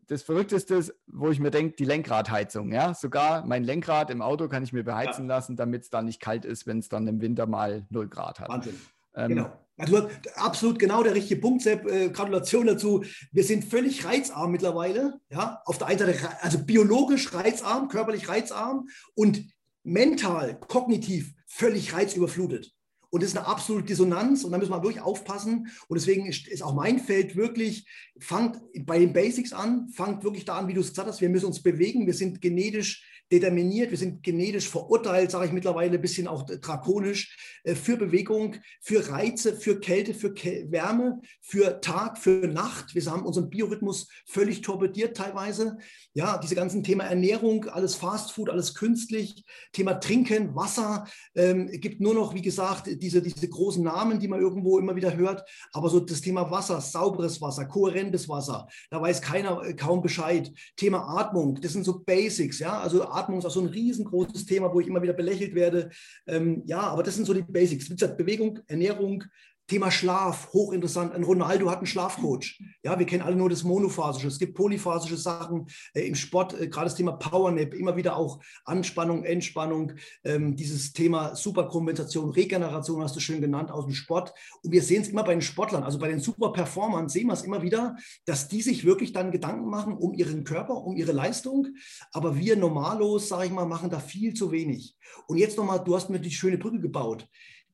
das 0.07 0.23
Verrückteste 0.23 0.75
ist, 0.75 0.93
wo 1.05 1.29
ich 1.29 1.39
mir 1.39 1.51
denke, 1.51 1.75
die 1.75 1.85
Lenkradheizung. 1.85 2.71
Ja? 2.71 2.93
Sogar 2.93 3.45
mein 3.45 3.63
Lenkrad 3.63 4.09
im 4.09 4.21
Auto 4.21 4.47
kann 4.47 4.63
ich 4.63 4.71
mir 4.71 4.83
beheizen 4.83 5.27
ja. 5.27 5.35
lassen, 5.35 5.57
damit 5.57 5.83
es 5.83 5.89
dann 5.89 6.05
nicht 6.05 6.21
kalt 6.21 6.45
ist, 6.45 6.65
wenn 6.65 6.79
es 6.79 6.87
dann 6.89 7.07
im 7.07 7.21
Winter 7.21 7.45
mal 7.45 7.85
0 7.89 8.07
Grad 8.07 8.39
hat. 8.39 8.49
Wahnsinn. 8.49 8.79
Ähm, 9.15 9.29
genau. 9.29 9.66
Also 9.77 10.09
absolut 10.35 10.79
genau 10.79 11.03
der 11.03 11.13
richtige 11.13 11.39
Punkt, 11.39 11.61
Sepp. 11.61 11.85
Äh, 11.85 12.09
Gratulation 12.09 12.65
dazu. 12.65 13.03
Wir 13.31 13.43
sind 13.43 13.63
völlig 13.63 14.05
reizarm 14.05 14.51
mittlerweile. 14.51 15.19
Ja? 15.29 15.61
Auf 15.65 15.77
der 15.77 15.87
einen 15.87 15.99
Seite 15.99 16.17
also 16.41 16.59
biologisch 16.59 17.33
reizarm, 17.33 17.87
körperlich 17.87 18.27
reizarm 18.27 18.87
und 19.13 19.45
mental, 19.83 20.59
kognitiv 20.59 21.33
völlig 21.45 21.93
reizüberflutet. 21.93 22.73
Und 23.09 23.23
das 23.23 23.31
ist 23.31 23.37
eine 23.37 23.47
absolute 23.47 23.85
Dissonanz 23.85 24.43
und 24.43 24.51
da 24.51 24.57
müssen 24.57 24.71
wir 24.71 24.83
wirklich 24.83 25.01
aufpassen. 25.01 25.69
Und 25.87 25.99
deswegen 25.99 26.25
ist, 26.25 26.47
ist 26.47 26.61
auch 26.61 26.73
mein 26.73 26.99
Feld 26.99 27.35
wirklich, 27.35 27.87
fangt 28.19 28.59
bei 28.85 28.99
den 28.99 29.13
Basics 29.13 29.53
an, 29.53 29.89
fangt 29.89 30.23
wirklich 30.23 30.45
da 30.45 30.57
an, 30.57 30.67
wie 30.67 30.73
du 30.73 30.81
es 30.81 30.89
gesagt 30.89 31.07
hast, 31.07 31.21
wir 31.21 31.29
müssen 31.29 31.45
uns 31.45 31.61
bewegen, 31.61 32.05
wir 32.05 32.13
sind 32.13 32.41
genetisch 32.41 33.03
determiniert, 33.31 33.91
wir 33.91 33.97
sind 33.97 34.23
genetisch 34.23 34.69
verurteilt, 34.69 35.31
sage 35.31 35.47
ich 35.47 35.51
mittlerweile 35.51 35.95
ein 35.95 36.01
bisschen 36.01 36.27
auch 36.27 36.45
drakonisch, 36.45 37.59
äh, 37.63 37.75
für 37.75 37.97
Bewegung, 37.97 38.55
für 38.79 39.09
Reize, 39.09 39.53
für 39.53 39.79
Kälte, 39.79 40.13
für 40.13 40.33
Wärme, 40.33 41.19
für 41.41 41.81
Tag, 41.81 42.17
für 42.17 42.47
Nacht. 42.47 42.95
Wir 42.95 43.05
haben 43.05 43.25
unseren 43.25 43.49
Biorhythmus 43.49 44.07
völlig 44.25 44.61
torpediert 44.61 45.17
teilweise. 45.17 45.77
Ja, 46.13 46.37
diese 46.37 46.55
ganzen 46.55 46.83
Thema 46.83 47.03
Ernährung, 47.03 47.65
alles 47.65 47.95
Fastfood, 47.95 48.49
alles 48.49 48.73
künstlich, 48.73 49.43
Thema 49.73 49.95
Trinken, 49.95 50.55
Wasser, 50.55 51.05
ähm, 51.35 51.67
gibt 51.67 51.99
nur 51.99 52.13
noch, 52.13 52.33
wie 52.33 52.41
gesagt, 52.41 52.87
diese, 52.97 53.21
diese 53.21 53.47
großen 53.47 53.83
Namen, 53.83 54.19
die 54.19 54.27
man 54.27 54.41
irgendwo 54.41 54.79
immer 54.79 54.95
wieder 54.95 55.15
hört. 55.15 55.43
Aber 55.73 55.89
so 55.89 55.99
das 55.99 56.21
Thema 56.21 56.49
Wasser, 56.51 56.81
sauberes 56.81 57.41
Wasser, 57.41 57.65
kohärentes 57.65 58.27
Wasser, 58.29 58.67
da 58.89 59.01
weiß 59.01 59.21
keiner 59.21 59.61
äh, 59.63 59.73
kaum 59.73 60.01
Bescheid. 60.01 60.51
Thema 60.75 61.19
Atmung, 61.19 61.59
das 61.61 61.73
sind 61.73 61.83
so 61.83 61.99
Basics, 61.99 62.59
ja, 62.59 62.79
also 62.79 63.07
Atmung 63.09 63.39
ist 63.39 63.45
auch 63.45 63.51
so 63.51 63.61
ein 63.61 63.67
riesengroßes 63.67 64.45
Thema, 64.45 64.73
wo 64.73 64.79
ich 64.79 64.87
immer 64.87 65.01
wieder 65.01 65.13
belächelt 65.13 65.55
werde. 65.55 65.89
Ähm, 66.27 66.63
ja, 66.65 66.81
aber 66.81 67.03
das 67.03 67.15
sind 67.15 67.25
so 67.25 67.33
die 67.33 67.41
Basics. 67.41 67.89
Wie 67.89 67.95
gesagt, 67.95 68.17
Bewegung, 68.17 68.59
Ernährung, 68.67 69.23
Thema 69.67 69.91
Schlaf, 69.91 70.53
hochinteressant. 70.53 71.13
Ein 71.13 71.23
Ronaldo 71.23 71.69
hat 71.69 71.79
einen 71.79 71.87
Schlafcoach. 71.87 72.61
Ja, 72.83 72.97
wir 72.97 73.05
kennen 73.05 73.21
alle 73.21 73.35
nur 73.35 73.49
das 73.49 73.65
Monophasische. 73.65 74.27
Es 74.27 74.39
gibt 74.39 74.55
polyphasische 74.55 75.17
Sachen 75.17 75.67
äh, 75.93 76.07
im 76.07 76.15
Sport, 76.15 76.59
äh, 76.59 76.69
gerade 76.69 76.85
das 76.85 76.95
Thema 76.95 77.11
Powernap, 77.11 77.73
immer 77.73 77.97
wieder 77.97 78.15
auch 78.15 78.39
Anspannung, 78.63 79.25
Entspannung, 79.25 79.91
ähm, 80.23 80.55
dieses 80.55 80.93
Thema 80.93 81.35
Superkompensation, 81.35 82.29
Regeneration 82.29 83.03
hast 83.03 83.17
du 83.17 83.19
schön 83.19 83.41
genannt 83.41 83.69
aus 83.69 83.83
dem 83.83 83.93
Sport. 83.93 84.33
Und 84.63 84.71
wir 84.71 84.81
sehen 84.81 85.01
es 85.01 85.09
immer 85.09 85.23
bei 85.23 85.33
den 85.33 85.41
Sportlern, 85.41 85.83
also 85.83 85.99
bei 85.99 86.07
den 86.07 86.21
Superperformern 86.21 87.09
sehen 87.09 87.27
wir 87.27 87.33
es 87.33 87.43
immer 87.43 87.61
wieder, 87.61 87.97
dass 88.25 88.47
die 88.47 88.61
sich 88.61 88.85
wirklich 88.85 89.11
dann 89.11 89.31
Gedanken 89.31 89.69
machen 89.69 89.97
um 89.97 90.13
ihren 90.13 90.45
Körper, 90.45 90.75
um 90.75 90.95
ihre 90.95 91.11
Leistung. 91.11 91.67
Aber 92.13 92.37
wir 92.37 92.55
normalos, 92.55 93.27
sage 93.27 93.47
ich 93.47 93.51
mal, 93.51 93.65
machen 93.65 93.89
da 93.89 93.99
viel 93.99 94.33
zu 94.33 94.51
wenig. 94.51 94.95
Und 95.27 95.37
jetzt 95.37 95.57
nochmal, 95.57 95.83
du 95.83 95.93
hast 95.93 96.09
mir 96.09 96.19
die 96.19 96.31
schöne 96.31 96.57
Brücke 96.57 96.79
gebaut. 96.79 97.27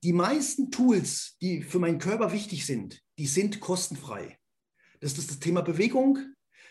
Die 0.04 0.12
meisten 0.12 0.70
Tools, 0.70 1.38
die 1.42 1.62
für 1.62 1.80
meinen 1.80 1.98
Körper 1.98 2.34
wichtig 2.34 2.66
sind, 2.66 3.02
die 3.18 3.26
sind 3.26 3.62
kostenfrei. 3.62 4.38
Das 5.00 5.18
ist 5.18 5.32
das 5.32 5.40
Thema 5.40 5.62
Bewegung, 5.62 6.20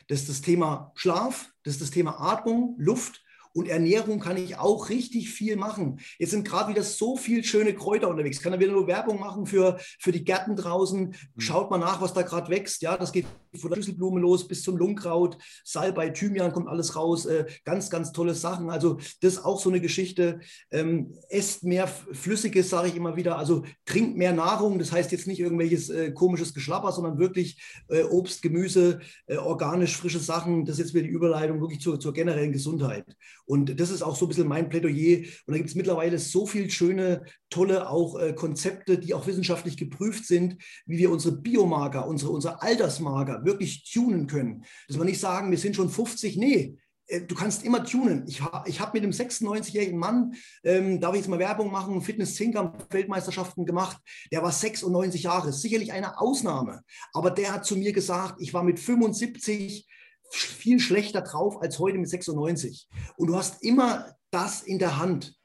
das 0.09 0.21
ist 0.21 0.29
das 0.29 0.41
Thema 0.43 0.93
Schlaf, 0.97 1.51
das 1.63 1.75
ist 1.75 1.81
das 1.81 1.91
Thema 1.91 2.21
Atmung, 2.21 2.75
Luft 2.79 3.25
und 3.53 3.69
Ernährung 3.69 4.21
kann 4.21 4.37
ich 4.37 4.59
auch 4.59 4.89
richtig 4.89 5.31
viel 5.31 5.57
machen. 5.57 6.01
Jetzt 6.19 6.31
sind 6.31 6.47
gerade 6.47 6.71
wieder 6.71 6.83
so 6.83 7.17
viele 7.17 7.45
schöne 7.45 7.75
Kräuter 7.75 8.09
unterwegs. 8.09 8.39
Ich 8.39 8.43
kann 8.43 8.53
da 8.53 8.61
wieder 8.61 8.73
nur 8.73 8.87
Werbung 8.87 9.21
machen 9.21 9.47
für, 9.47 9.79
für 9.99 10.13
die 10.13 10.25
Gärten 10.25 10.57
draußen. 10.57 11.09
Mhm. 11.09 11.41
Schaut 11.41 11.71
mal 11.71 11.79
nach, 11.79 12.01
was 12.01 12.15
da 12.15 12.23
gerade 12.23 12.49
wächst. 12.51 12.83
Ja, 12.83 12.97
das 12.97 13.13
geht 13.13 13.27
von 13.59 13.71
der 13.71 13.77
Schlüsselblume 13.77 14.21
los 14.21 14.49
bis 14.49 14.63
zum 14.63 14.77
Lungkraut, 14.77 15.37
Salbei, 15.65 16.11
Thymian 16.11 16.53
kommt 16.53 16.69
alles 16.69 16.97
raus. 16.97 17.27
Äh, 17.27 17.47
ganz, 17.65 17.91
ganz 17.91 18.13
tolle 18.13 18.35
Sachen. 18.35 18.71
Also 18.71 18.95
das 19.21 19.35
ist 19.35 19.45
auch 19.45 19.61
so 19.61 19.69
eine 19.69 19.81
Geschichte. 19.81 20.41
Ähm, 20.71 21.15
esst 21.29 21.65
mehr 21.65 21.87
Flüssiges, 21.87 22.71
sage 22.71 22.89
ich 22.89 22.97
immer 22.97 23.17
wieder. 23.17 23.37
Also 23.39 23.65
trinkt 23.85 24.17
mehr 24.17 24.33
Nahrung. 24.33 24.79
Das 24.79 24.93
heißt 24.93 25.13
jetzt 25.13 25.27
nicht 25.27 25.41
irgendwelches 25.41 25.91
äh, 25.91 26.13
komisches 26.13 26.55
Geschlapper, 26.55 26.93
sondern 26.93 27.19
wirklich 27.19 27.61
äh, 27.89 28.05
Obst, 28.05 28.43
Gemüse, 28.43 29.01
äh, 29.27 29.37
organisch 29.37 29.97
frische 29.97 30.21
Sachen. 30.21 30.65
Das 30.65 30.79
ist 30.79 30.87
jetzt 30.87 30.95
wieder 30.95 31.05
die 31.05 31.11
Überleitung 31.11 31.61
wirklich 31.61 31.81
zur, 31.81 32.01
zur 32.01 32.13
generellen 32.13 32.53
Gesundheit. 32.53 33.05
Und 33.53 33.79
das 33.79 33.91
ist 33.91 34.01
auch 34.01 34.17
so 34.17 34.25
ein 34.25 34.29
bisschen 34.29 34.49
mein 34.49 34.71
Plädoyer. 34.71 35.19
Und 35.19 35.49
da 35.49 35.57
gibt 35.59 35.69
es 35.69 35.75
mittlerweile 35.75 36.19
so 36.19 36.47
viele 36.47 36.71
schöne, 36.71 37.27
tolle 37.51 37.91
auch 37.91 38.19
äh, 38.19 38.33
Konzepte, 38.33 38.97
die 38.97 39.13
auch 39.13 39.27
wissenschaftlich 39.27 39.77
geprüft 39.77 40.25
sind, 40.25 40.57
wie 40.87 40.97
wir 40.97 41.11
unsere 41.11 41.37
Biomarker, 41.37 42.09
unsere, 42.09 42.31
unsere 42.31 42.63
Altersmarker 42.63 43.45
wirklich 43.45 43.93
tunen 43.93 44.27
können. 44.27 44.65
Dass 44.89 44.97
wir 44.97 45.05
nicht 45.05 45.21
sagen, 45.21 45.51
wir 45.51 45.59
sind 45.59 45.77
schon 45.77 45.91
50, 45.91 46.39
nee, 46.39 46.79
äh, 47.09 47.21
du 47.21 47.35
kannst 47.35 47.63
immer 47.63 47.85
tunen. 47.85 48.25
Ich, 48.27 48.41
ich 48.65 48.81
habe 48.81 48.99
mit 48.99 49.03
einem 49.03 49.13
96-jährigen 49.13 49.99
Mann, 49.99 50.33
ähm, 50.65 50.99
darf 50.99 51.13
ich 51.13 51.21
jetzt 51.21 51.29
mal 51.29 51.39
Werbung 51.39 51.71
machen, 51.71 52.01
fitness 52.01 52.41
weltmeisterschaften 52.41 53.67
gemacht, 53.67 53.99
der 54.33 54.43
war 54.43 54.51
96 54.51 55.25
Jahre, 55.25 55.53
sicherlich 55.53 55.93
eine 55.93 56.19
Ausnahme, 56.19 56.81
aber 57.13 57.31
der 57.31 57.53
hat 57.53 57.67
zu 57.67 57.77
mir 57.77 57.93
gesagt, 57.93 58.37
ich 58.39 58.55
war 58.55 58.63
mit 58.63 58.81
75 58.81 59.87
viel 60.35 60.81
schlechter 60.81 61.21
drauf 61.21 61.61
als 61.61 61.79
heute 61.79 61.99
mit 61.99 62.09
96. 62.09 62.89
Und 63.17 63.29
du 63.29 63.37
hast 63.37 63.63
immer 63.63 64.15
das 64.31 64.63
in 64.63 64.79
der 64.79 64.99
Hand. 64.99 65.37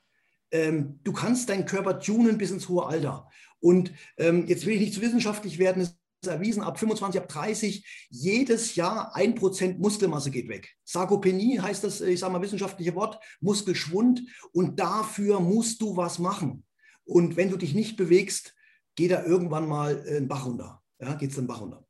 Ähm, 0.52 1.00
du 1.04 1.12
kannst 1.12 1.50
deinen 1.50 1.65
Körper 1.65 2.00
tunen 2.00 2.38
bis 2.38 2.52
ins 2.52 2.69
hohe 2.69 2.86
Alter. 2.86 3.28
Und 3.60 3.91
ähm, 4.17 4.47
jetzt 4.47 4.65
will 4.65 4.76
ich 4.76 4.82
nicht 4.82 4.93
zu 4.93 5.02
wissenschaftlich 5.02 5.60
werden, 5.60 5.82
es 5.82 5.97
ist 6.21 6.30
erwiesen, 6.30 6.63
ab 6.63 6.80
25, 6.80 7.21
ab 7.21 7.28
30, 7.28 8.08
jedes 8.10 8.76
Jahr 8.76 9.15
ein 9.15 9.36
Prozent 9.36 9.80
Muskelmasse 9.80 10.32
geht 10.32 10.47
weg. 10.47 10.76
Sarkopenie 10.84 11.60
heißt 11.60 11.84
das, 11.84 12.02
ich 12.02 12.19
sage 12.19 12.34
mal, 12.34 12.41
wissenschaftliche 12.41 12.95
Wort, 12.95 13.19
Muskelschwund. 13.41 14.21
Und 14.52 14.80
dafür 14.80 15.39
musst 15.39 15.82
du 15.82 15.97
was 15.97 16.19
machen. 16.19 16.65
Und 17.04 17.36
wenn 17.36 17.50
du 17.50 17.58
dich 17.58 17.73
nicht 17.73 17.97
bewegst, 17.97 18.56
geht 18.95 19.12
da 19.12 19.23
irgendwann 19.23 19.67
mal 19.67 20.04
ein 20.08 20.28
Bach 20.28 20.45
runter. 20.45 20.82
Ja, 21.00 21.13
geht 21.13 21.30
es 21.30 21.36
den 21.36 21.47
Bach 21.47 21.62
runter. 21.62 21.87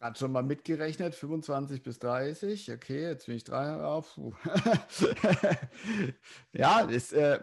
Gerade 0.00 0.18
schon 0.18 0.32
mal 0.32 0.42
mitgerechnet, 0.42 1.14
25 1.14 1.82
bis 1.82 1.98
30. 1.98 2.72
Okay, 2.72 3.02
jetzt 3.02 3.26
bin 3.26 3.36
ich 3.36 3.44
drei 3.44 3.74
auf. 3.74 4.18
ja, 6.54 6.86
das, 6.86 7.12
äh, 7.12 7.38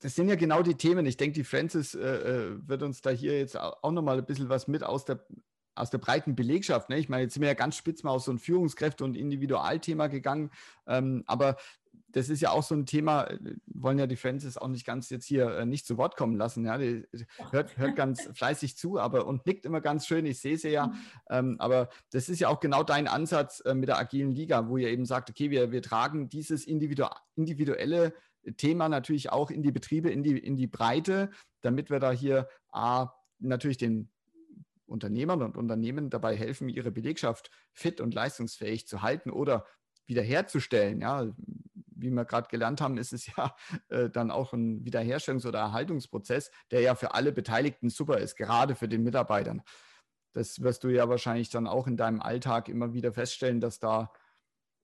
das, 0.00 0.14
sind 0.14 0.28
ja 0.28 0.36
genau 0.36 0.62
die 0.62 0.76
Themen. 0.76 1.04
Ich 1.04 1.16
denke, 1.16 1.34
die 1.34 1.42
Francis 1.42 1.96
äh, 1.96 1.98
äh 1.98 2.68
wird 2.68 2.84
uns 2.84 3.00
da 3.00 3.10
hier 3.10 3.36
jetzt 3.36 3.58
auch 3.58 3.90
noch 3.90 4.02
mal 4.02 4.18
ein 4.18 4.24
bisschen 4.24 4.48
was 4.48 4.68
mit 4.68 4.84
aus 4.84 5.04
der, 5.04 5.26
aus 5.74 5.90
der 5.90 5.98
breiten 5.98 6.36
Belegschaft. 6.36 6.90
Ne? 6.90 6.98
Ich 6.98 7.08
meine, 7.08 7.24
jetzt 7.24 7.34
sind 7.34 7.40
wir 7.40 7.48
ja 7.48 7.54
ganz 7.54 7.76
spitz 7.76 8.04
mal 8.04 8.12
auf 8.12 8.22
so 8.22 8.30
ein 8.30 8.38
Führungskräfte- 8.38 9.02
und 9.02 9.16
Individualthema 9.16 10.06
gegangen. 10.06 10.52
Ähm, 10.86 11.24
aber 11.26 11.56
das 12.14 12.28
ist 12.28 12.40
ja 12.40 12.50
auch 12.50 12.62
so 12.62 12.76
ein 12.76 12.86
Thema, 12.86 13.24
äh, 13.24 13.38
wollen 13.66 13.98
ja 13.98 14.06
die 14.06 14.16
Fans 14.16 14.56
auch 14.56 14.68
nicht 14.68 14.86
ganz 14.86 15.10
jetzt 15.10 15.26
hier 15.26 15.50
äh, 15.50 15.66
nicht 15.66 15.84
zu 15.84 15.98
Wort 15.98 16.16
kommen 16.16 16.36
lassen. 16.36 16.64
Ja, 16.64 16.78
die 16.78 17.06
hört, 17.50 17.76
hört 17.76 17.96
ganz 17.96 18.22
fleißig 18.34 18.76
zu, 18.76 18.98
aber 18.98 19.26
und 19.26 19.44
nickt 19.46 19.66
immer 19.66 19.80
ganz 19.80 20.06
schön. 20.06 20.24
Ich 20.24 20.40
sehe 20.40 20.56
sie 20.56 20.70
ja. 20.70 20.86
Mhm. 20.86 20.94
Ähm, 21.28 21.56
aber 21.58 21.88
das 22.12 22.28
ist 22.28 22.38
ja 22.38 22.48
auch 22.48 22.60
genau 22.60 22.84
dein 22.84 23.08
Ansatz 23.08 23.60
äh, 23.60 23.74
mit 23.74 23.88
der 23.88 23.98
agilen 23.98 24.30
Liga, 24.30 24.68
wo 24.68 24.76
ihr 24.76 24.88
eben 24.88 25.04
sagt, 25.04 25.28
okay, 25.28 25.50
wir, 25.50 25.72
wir 25.72 25.82
tragen 25.82 26.28
dieses 26.28 26.64
individu 26.64 27.06
individuelle 27.34 28.14
Thema 28.56 28.88
natürlich 28.88 29.32
auch 29.32 29.50
in 29.50 29.62
die 29.62 29.72
Betriebe, 29.72 30.10
in 30.10 30.22
die, 30.22 30.38
in 30.38 30.56
die 30.56 30.66
Breite, 30.68 31.30
damit 31.62 31.90
wir 31.90 31.98
da 31.98 32.12
hier 32.12 32.48
A, 32.70 33.08
natürlich 33.40 33.78
den 33.78 34.10
Unternehmern 34.86 35.42
und 35.42 35.56
Unternehmen 35.56 36.10
dabei 36.10 36.36
helfen, 36.36 36.68
ihre 36.68 36.92
Belegschaft 36.92 37.50
fit 37.72 38.00
und 38.00 38.14
leistungsfähig 38.14 38.86
zu 38.86 39.02
halten 39.02 39.30
oder 39.30 39.66
wiederherzustellen. 40.06 41.00
Ja, 41.00 41.34
wie 42.04 42.10
wir 42.10 42.24
gerade 42.24 42.48
gelernt 42.48 42.80
haben, 42.80 42.98
ist 42.98 43.12
es 43.12 43.26
ja 43.36 43.56
äh, 43.88 44.10
dann 44.10 44.30
auch 44.30 44.52
ein 44.52 44.84
Wiederherstellungs- 44.84 45.46
oder 45.46 45.58
Erhaltungsprozess, 45.58 46.50
der 46.70 46.80
ja 46.80 46.94
für 46.94 47.14
alle 47.14 47.32
Beteiligten 47.32 47.90
super 47.90 48.18
ist, 48.18 48.36
gerade 48.36 48.74
für 48.74 48.88
den 48.88 49.02
Mitarbeitern. 49.02 49.62
Das 50.32 50.60
wirst 50.62 50.84
du 50.84 50.88
ja 50.88 51.08
wahrscheinlich 51.08 51.50
dann 51.50 51.66
auch 51.66 51.86
in 51.86 51.96
deinem 51.96 52.20
Alltag 52.20 52.68
immer 52.68 52.92
wieder 52.92 53.12
feststellen, 53.12 53.60
dass 53.60 53.78
da 53.78 54.12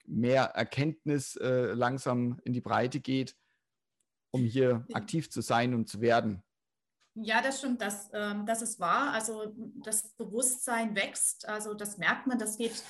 mehr 0.06 0.44
Erkenntnis 0.44 1.36
äh, 1.36 1.72
langsam 1.72 2.40
in 2.44 2.52
die 2.52 2.60
Breite 2.60 3.00
geht, 3.00 3.36
um 4.32 4.42
hier 4.42 4.86
aktiv 4.92 5.30
zu 5.30 5.40
sein 5.40 5.74
und 5.74 5.88
zu 5.88 6.00
werden. 6.00 6.42
Ja, 7.14 7.42
das 7.42 7.58
stimmt, 7.58 7.82
das, 7.82 8.08
ähm, 8.12 8.46
das 8.46 8.62
ist 8.62 8.78
wahr. 8.78 9.12
Also 9.12 9.54
das 9.84 10.14
Bewusstsein 10.14 10.94
wächst. 10.94 11.48
Also 11.48 11.74
das 11.74 11.98
merkt 11.98 12.26
man, 12.26 12.38
das 12.38 12.56
geht 12.56 12.82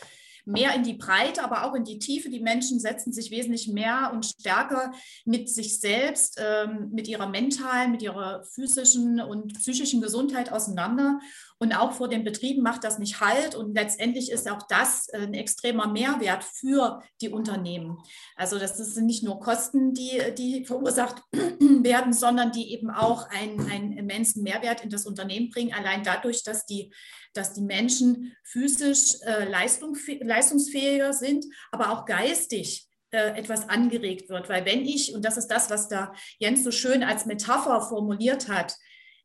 mehr 0.44 0.74
in 0.74 0.83
die 0.83 0.94
Breite, 0.94 1.42
aber 1.42 1.64
auch 1.64 1.74
in 1.74 1.85
die 1.85 1.98
Tiefe. 1.98 2.31
Die 2.31 2.40
Menschen 2.40 2.81
setzen 2.81 3.12
sich 3.12 3.31
wesentlich 3.31 3.68
mehr 3.68 4.11
und 4.12 4.26
stärker 4.26 4.92
mit 5.24 5.48
sich 5.48 5.81
selbst, 5.81 6.40
ähm, 6.40 6.90
mit 6.92 7.09
ihrer 7.09 7.29
mentalen, 7.29 7.90
mit 7.92 8.03
ihrer 8.03 8.42
physischen 8.44 9.20
und 9.20 9.55
psychischen 9.55 10.00
Gesundheit 10.00 10.53
auseinander. 10.53 11.20
Und 11.62 11.74
auch 11.74 11.92
vor 11.92 12.08
den 12.08 12.24
Betrieben 12.24 12.62
macht 12.62 12.84
das 12.84 12.98
nicht 12.98 13.20
Halt. 13.20 13.54
Und 13.54 13.74
letztendlich 13.74 14.30
ist 14.30 14.50
auch 14.50 14.62
das 14.66 15.10
ein 15.10 15.34
extremer 15.34 15.88
Mehrwert 15.88 16.42
für 16.42 17.02
die 17.20 17.28
Unternehmen. 17.28 17.98
Also 18.34 18.58
das 18.58 18.78
sind 18.78 19.04
nicht 19.04 19.22
nur 19.22 19.40
Kosten, 19.40 19.92
die, 19.92 20.22
die 20.38 20.64
verursacht 20.64 21.22
werden, 21.32 22.14
sondern 22.14 22.50
die 22.50 22.72
eben 22.72 22.90
auch 22.90 23.28
einen, 23.28 23.70
einen 23.70 23.92
immensen 23.92 24.42
Mehrwert 24.42 24.82
in 24.82 24.88
das 24.88 25.04
Unternehmen 25.04 25.50
bringen. 25.50 25.74
Allein 25.74 26.02
dadurch, 26.02 26.44
dass 26.44 26.64
die, 26.64 26.94
dass 27.34 27.52
die 27.52 27.62
Menschen 27.62 28.34
physisch 28.42 29.20
äh, 29.26 29.44
leistungsfähiger 29.44 31.12
sind, 31.12 31.44
aber 31.72 31.90
auch 31.90 32.06
geistig 32.06 32.88
äh, 33.10 33.38
etwas 33.38 33.68
angeregt 33.68 34.30
wird. 34.30 34.48
Weil 34.48 34.64
wenn 34.64 34.86
ich, 34.86 35.14
und 35.14 35.26
das 35.26 35.36
ist 35.36 35.48
das, 35.48 35.68
was 35.68 35.88
da 35.88 36.14
Jens 36.38 36.64
so 36.64 36.70
schön 36.70 37.02
als 37.02 37.26
Metapher 37.26 37.82
formuliert 37.82 38.48
hat, 38.48 38.76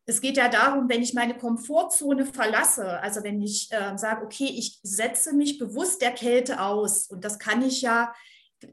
es 0.06 0.20
geht 0.20 0.36
ja 0.36 0.48
darum, 0.48 0.88
wenn 0.88 1.02
ich 1.02 1.14
meine 1.14 1.36
Komfortzone 1.36 2.26
verlasse, 2.26 3.00
also 3.00 3.24
wenn 3.24 3.42
ich 3.42 3.68
äh, 3.72 3.98
sage, 3.98 4.24
okay, 4.24 4.46
ich 4.46 4.78
setze 4.82 5.34
mich 5.34 5.58
bewusst 5.58 6.00
der 6.00 6.12
Kälte 6.12 6.60
aus 6.60 7.08
und 7.08 7.24
das 7.24 7.40
kann 7.40 7.62
ich 7.62 7.82
ja 7.82 8.14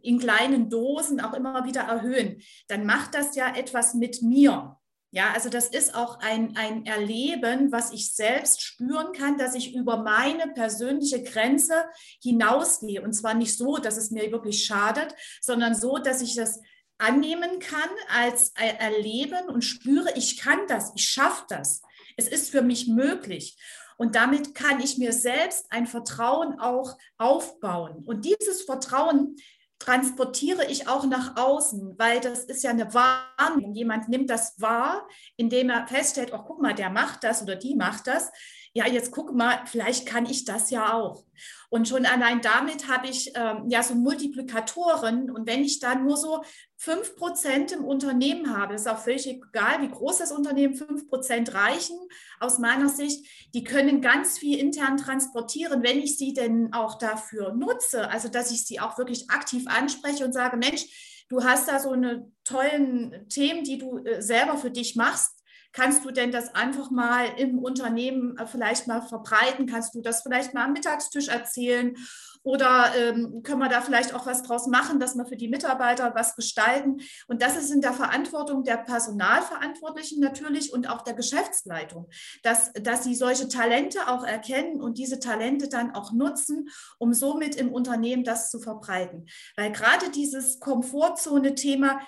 in 0.01 0.19
kleinen 0.19 0.69
Dosen 0.69 1.19
auch 1.19 1.33
immer 1.33 1.65
wieder 1.65 1.81
erhöhen, 1.81 2.41
dann 2.67 2.85
macht 2.85 3.15
das 3.15 3.35
ja 3.35 3.55
etwas 3.55 3.95
mit 3.95 4.21
mir. 4.21 4.77
Ja, 5.11 5.31
also 5.33 5.49
das 5.49 5.67
ist 5.67 5.93
auch 5.93 6.19
ein, 6.21 6.55
ein 6.55 6.87
Erleben, 6.87 7.71
was 7.71 7.91
ich 7.91 8.15
selbst 8.15 8.63
spüren 8.63 9.13
kann, 9.13 9.37
dass 9.37 9.53
ich 9.53 9.75
über 9.75 9.97
meine 9.97 10.47
persönliche 10.53 11.21
Grenze 11.21 11.85
hinausgehe. 12.19 13.01
Und 13.01 13.13
zwar 13.13 13.35
nicht 13.35 13.55
so, 13.55 13.77
dass 13.77 13.97
es 13.97 14.09
mir 14.09 14.31
wirklich 14.31 14.65
schadet, 14.65 15.13
sondern 15.39 15.75
so, 15.75 15.99
dass 15.99 16.21
ich 16.21 16.35
das 16.35 16.61
annehmen 17.03 17.59
kann 17.59 17.89
als 18.07 18.53
Erleben 18.55 19.49
und 19.49 19.63
spüre, 19.63 20.13
ich 20.15 20.37
kann 20.37 20.59
das, 20.67 20.93
ich 20.95 21.07
schaffe 21.07 21.43
das. 21.49 21.81
Es 22.15 22.27
ist 22.27 22.49
für 22.49 22.61
mich 22.61 22.87
möglich. 22.87 23.57
Und 23.97 24.15
damit 24.15 24.55
kann 24.55 24.79
ich 24.79 24.97
mir 24.97 25.13
selbst 25.13 25.71
ein 25.71 25.85
Vertrauen 25.85 26.59
auch 26.59 26.97
aufbauen. 27.17 28.03
Und 28.05 28.25
dieses 28.25 28.63
Vertrauen 28.63 29.35
transportiere 29.79 30.65
ich 30.65 30.87
auch 30.87 31.05
nach 31.05 31.35
außen, 31.35 31.95
weil 31.97 32.21
das 32.21 32.45
ist 32.45 32.63
ja 32.63 32.69
eine 32.69 32.93
Wahrnehmung. 32.93 33.73
Jemand 33.73 34.07
nimmt 34.07 34.29
das 34.29 34.59
wahr, 34.59 35.07
indem 35.35 35.69
er 35.69 35.87
feststellt, 35.87 36.31
oh, 36.33 36.43
guck 36.45 36.61
mal, 36.61 36.73
der 36.73 36.89
macht 36.89 37.23
das 37.23 37.41
oder 37.41 37.55
die 37.55 37.75
macht 37.75 38.07
das. 38.07 38.31
Ja, 38.75 38.87
jetzt 38.87 39.11
guck 39.11 39.35
mal, 39.35 39.61
vielleicht 39.65 40.07
kann 40.07 40.25
ich 40.25 40.45
das 40.45 40.71
ja 40.71 40.93
auch. 40.93 41.25
Und 41.69 41.87
schon 41.87 42.07
allein 42.07 42.41
damit 42.41 42.87
habe 42.87 43.07
ich 43.07 43.31
ähm, 43.35 43.65
ja 43.69 43.83
so 43.83 43.93
Multiplikatoren. 43.93 45.29
Und 45.29 45.47
wenn 45.47 45.63
ich 45.63 45.79
dann 45.79 46.05
nur 46.05 46.17
so 46.17 46.43
5% 46.79 47.71
im 47.73 47.83
Unternehmen 47.83 48.57
habe, 48.57 48.73
ist 48.73 48.87
auch 48.87 48.97
völlig 48.97 49.27
egal, 49.27 49.81
wie 49.81 49.89
groß 49.89 50.17
das 50.17 50.31
Unternehmen, 50.31 50.73
5% 50.73 51.53
reichen 51.53 51.97
aus 52.39 52.57
meiner 52.57 52.89
Sicht, 52.89 53.27
die 53.53 53.63
können 53.63 54.01
ganz 54.01 54.39
viel 54.39 54.57
intern 54.57 54.97
transportieren, 54.97 55.83
wenn 55.83 55.99
ich 55.99 56.17
sie 56.17 56.33
denn 56.33 56.73
auch 56.73 56.97
dafür 56.97 57.53
nutze. 57.53 58.09
Also, 58.09 58.27
dass 58.27 58.49
ich 58.49 58.65
sie 58.65 58.79
auch 58.79 58.97
wirklich 58.97 59.29
aktiv 59.29 59.65
anspreche 59.67 60.25
und 60.25 60.33
sage, 60.33 60.57
Mensch, 60.57 61.25
du 61.29 61.43
hast 61.43 61.67
da 61.67 61.79
so 61.79 61.91
eine 61.91 62.31
tollen 62.43 63.27
Themen, 63.29 63.63
die 63.63 63.77
du 63.77 63.99
äh, 63.99 64.19
selber 64.19 64.57
für 64.57 64.71
dich 64.71 64.95
machst 64.95 65.42
Kannst 65.73 66.05
du 66.05 66.11
denn 66.11 66.31
das 66.31 66.53
einfach 66.53 66.91
mal 66.91 67.25
im 67.37 67.57
Unternehmen 67.57 68.37
äh, 68.37 68.45
vielleicht 68.45 68.87
mal 68.87 69.01
verbreiten? 69.01 69.65
Kannst 69.65 69.95
du 69.95 70.01
das 70.01 70.21
vielleicht 70.21 70.53
mal 70.53 70.65
am 70.65 70.73
Mittagstisch 70.73 71.27
erzählen? 71.27 71.95
Oder 72.43 72.93
ähm, 72.97 73.41
können 73.41 73.59
wir 73.59 73.69
da 73.69 73.81
vielleicht 73.81 74.13
auch 74.13 74.25
was 74.25 74.43
draus 74.43 74.67
machen, 74.67 74.99
dass 74.99 75.15
wir 75.15 75.25
für 75.25 75.37
die 75.37 75.47
Mitarbeiter 75.47 76.13
was 76.13 76.35
gestalten? 76.35 76.97
Und 77.27 77.41
das 77.41 77.55
ist 77.55 77.71
in 77.71 77.79
der 77.79 77.93
Verantwortung 77.93 78.65
der 78.65 78.77
Personalverantwortlichen 78.77 80.19
natürlich 80.19 80.73
und 80.73 80.89
auch 80.89 81.01
der 81.01 81.13
Geschäftsleitung, 81.13 82.09
dass, 82.43 82.71
dass 82.73 83.05
sie 83.05 83.15
solche 83.15 83.47
Talente 83.47 84.09
auch 84.09 84.25
erkennen 84.25 84.81
und 84.81 84.97
diese 84.97 85.19
Talente 85.19 85.69
dann 85.69 85.95
auch 85.95 86.11
nutzen, 86.11 86.69
um 86.97 87.13
somit 87.13 87.55
im 87.55 87.71
Unternehmen 87.71 88.25
das 88.25 88.51
zu 88.51 88.59
verbreiten. 88.59 89.25
Weil 89.55 89.71
gerade 89.71 90.11
dieses 90.11 90.59
Komfortzone-Thema, 90.59 92.01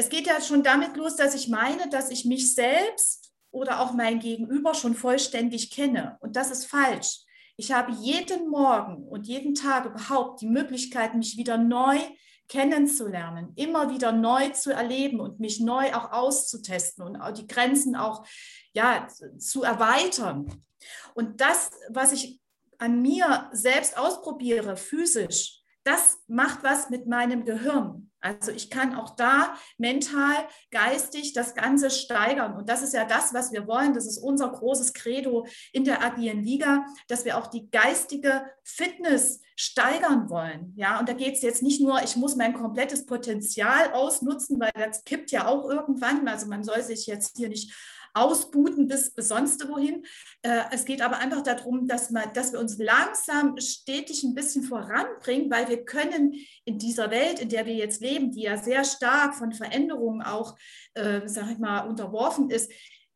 es 0.00 0.08
geht 0.08 0.26
ja 0.26 0.40
schon 0.40 0.62
damit 0.62 0.96
los, 0.96 1.16
dass 1.16 1.34
ich 1.34 1.48
meine, 1.48 1.90
dass 1.90 2.10
ich 2.10 2.24
mich 2.24 2.54
selbst 2.54 3.34
oder 3.50 3.80
auch 3.80 3.92
mein 3.92 4.18
Gegenüber 4.18 4.72
schon 4.72 4.94
vollständig 4.94 5.70
kenne. 5.70 6.16
Und 6.20 6.36
das 6.36 6.50
ist 6.50 6.64
falsch. 6.64 7.18
Ich 7.58 7.70
habe 7.72 7.92
jeden 7.92 8.48
Morgen 8.48 9.06
und 9.06 9.26
jeden 9.26 9.54
Tag 9.54 9.84
überhaupt 9.84 10.40
die 10.40 10.48
Möglichkeit, 10.48 11.14
mich 11.14 11.36
wieder 11.36 11.58
neu 11.58 11.98
kennenzulernen, 12.48 13.52
immer 13.56 13.90
wieder 13.90 14.10
neu 14.12 14.48
zu 14.48 14.72
erleben 14.72 15.20
und 15.20 15.38
mich 15.38 15.60
neu 15.60 15.92
auch 15.92 16.12
auszutesten 16.12 17.04
und 17.04 17.16
auch 17.16 17.32
die 17.32 17.46
Grenzen 17.46 17.94
auch 17.94 18.26
ja, 18.72 19.06
zu 19.38 19.64
erweitern. 19.64 20.64
Und 21.14 21.42
das, 21.42 21.72
was 21.90 22.12
ich 22.12 22.40
an 22.78 23.02
mir 23.02 23.50
selbst 23.52 23.98
ausprobiere, 23.98 24.78
physisch, 24.78 25.60
das 25.84 26.16
macht 26.26 26.62
was 26.62 26.88
mit 26.88 27.06
meinem 27.06 27.44
Gehirn. 27.44 28.09
Also 28.20 28.52
ich 28.52 28.70
kann 28.70 28.94
auch 28.94 29.16
da 29.16 29.56
mental, 29.78 30.34
geistig 30.70 31.32
das 31.32 31.54
Ganze 31.54 31.90
steigern. 31.90 32.54
Und 32.54 32.68
das 32.68 32.82
ist 32.82 32.94
ja 32.94 33.04
das, 33.04 33.32
was 33.32 33.52
wir 33.52 33.66
wollen. 33.66 33.94
Das 33.94 34.06
ist 34.06 34.18
unser 34.18 34.50
großes 34.50 34.92
Credo 34.92 35.46
in 35.72 35.84
der 35.84 36.02
agilen 36.02 36.42
Liga, 36.42 36.84
dass 37.08 37.24
wir 37.24 37.38
auch 37.38 37.46
die 37.46 37.70
geistige 37.70 38.44
Fitness 38.62 39.40
steigern 39.56 40.30
wollen. 40.30 40.72
Ja, 40.76 40.98
und 40.98 41.08
da 41.08 41.12
geht 41.12 41.34
es 41.34 41.42
jetzt 41.42 41.62
nicht 41.62 41.80
nur, 41.80 42.02
ich 42.02 42.16
muss 42.16 42.36
mein 42.36 42.54
komplettes 42.54 43.06
Potenzial 43.06 43.92
ausnutzen, 43.92 44.60
weil 44.60 44.72
das 44.74 45.04
kippt 45.04 45.30
ja 45.30 45.46
auch 45.46 45.68
irgendwann. 45.68 46.26
Also 46.28 46.46
man 46.46 46.64
soll 46.64 46.82
sich 46.82 47.06
jetzt 47.06 47.36
hier 47.36 47.48
nicht 47.48 47.72
ausbuten 48.14 48.88
bis, 48.88 49.12
sonst 49.16 49.68
wohin. 49.68 50.04
Äh, 50.42 50.62
es 50.72 50.84
geht 50.84 51.02
aber 51.02 51.18
einfach 51.18 51.42
darum, 51.42 51.86
dass, 51.86 52.10
man, 52.10 52.32
dass 52.34 52.52
wir 52.52 52.60
uns 52.60 52.78
langsam 52.78 53.56
stetig 53.58 54.22
ein 54.22 54.34
bisschen 54.34 54.62
voranbringen, 54.62 55.50
weil 55.50 55.68
wir 55.68 55.84
können 55.84 56.34
in 56.64 56.78
dieser 56.78 57.10
Welt, 57.10 57.40
in 57.40 57.48
der 57.48 57.66
wir 57.66 57.74
jetzt 57.74 58.00
leben, 58.00 58.32
die 58.32 58.42
ja 58.42 58.56
sehr 58.56 58.84
stark 58.84 59.34
von 59.34 59.52
Veränderungen 59.52 60.22
auch, 60.22 60.56
äh, 60.94 61.20
sag 61.26 61.50
ich 61.50 61.58
mal, 61.58 61.80
unterworfen 61.88 62.50
ist, 62.50 62.70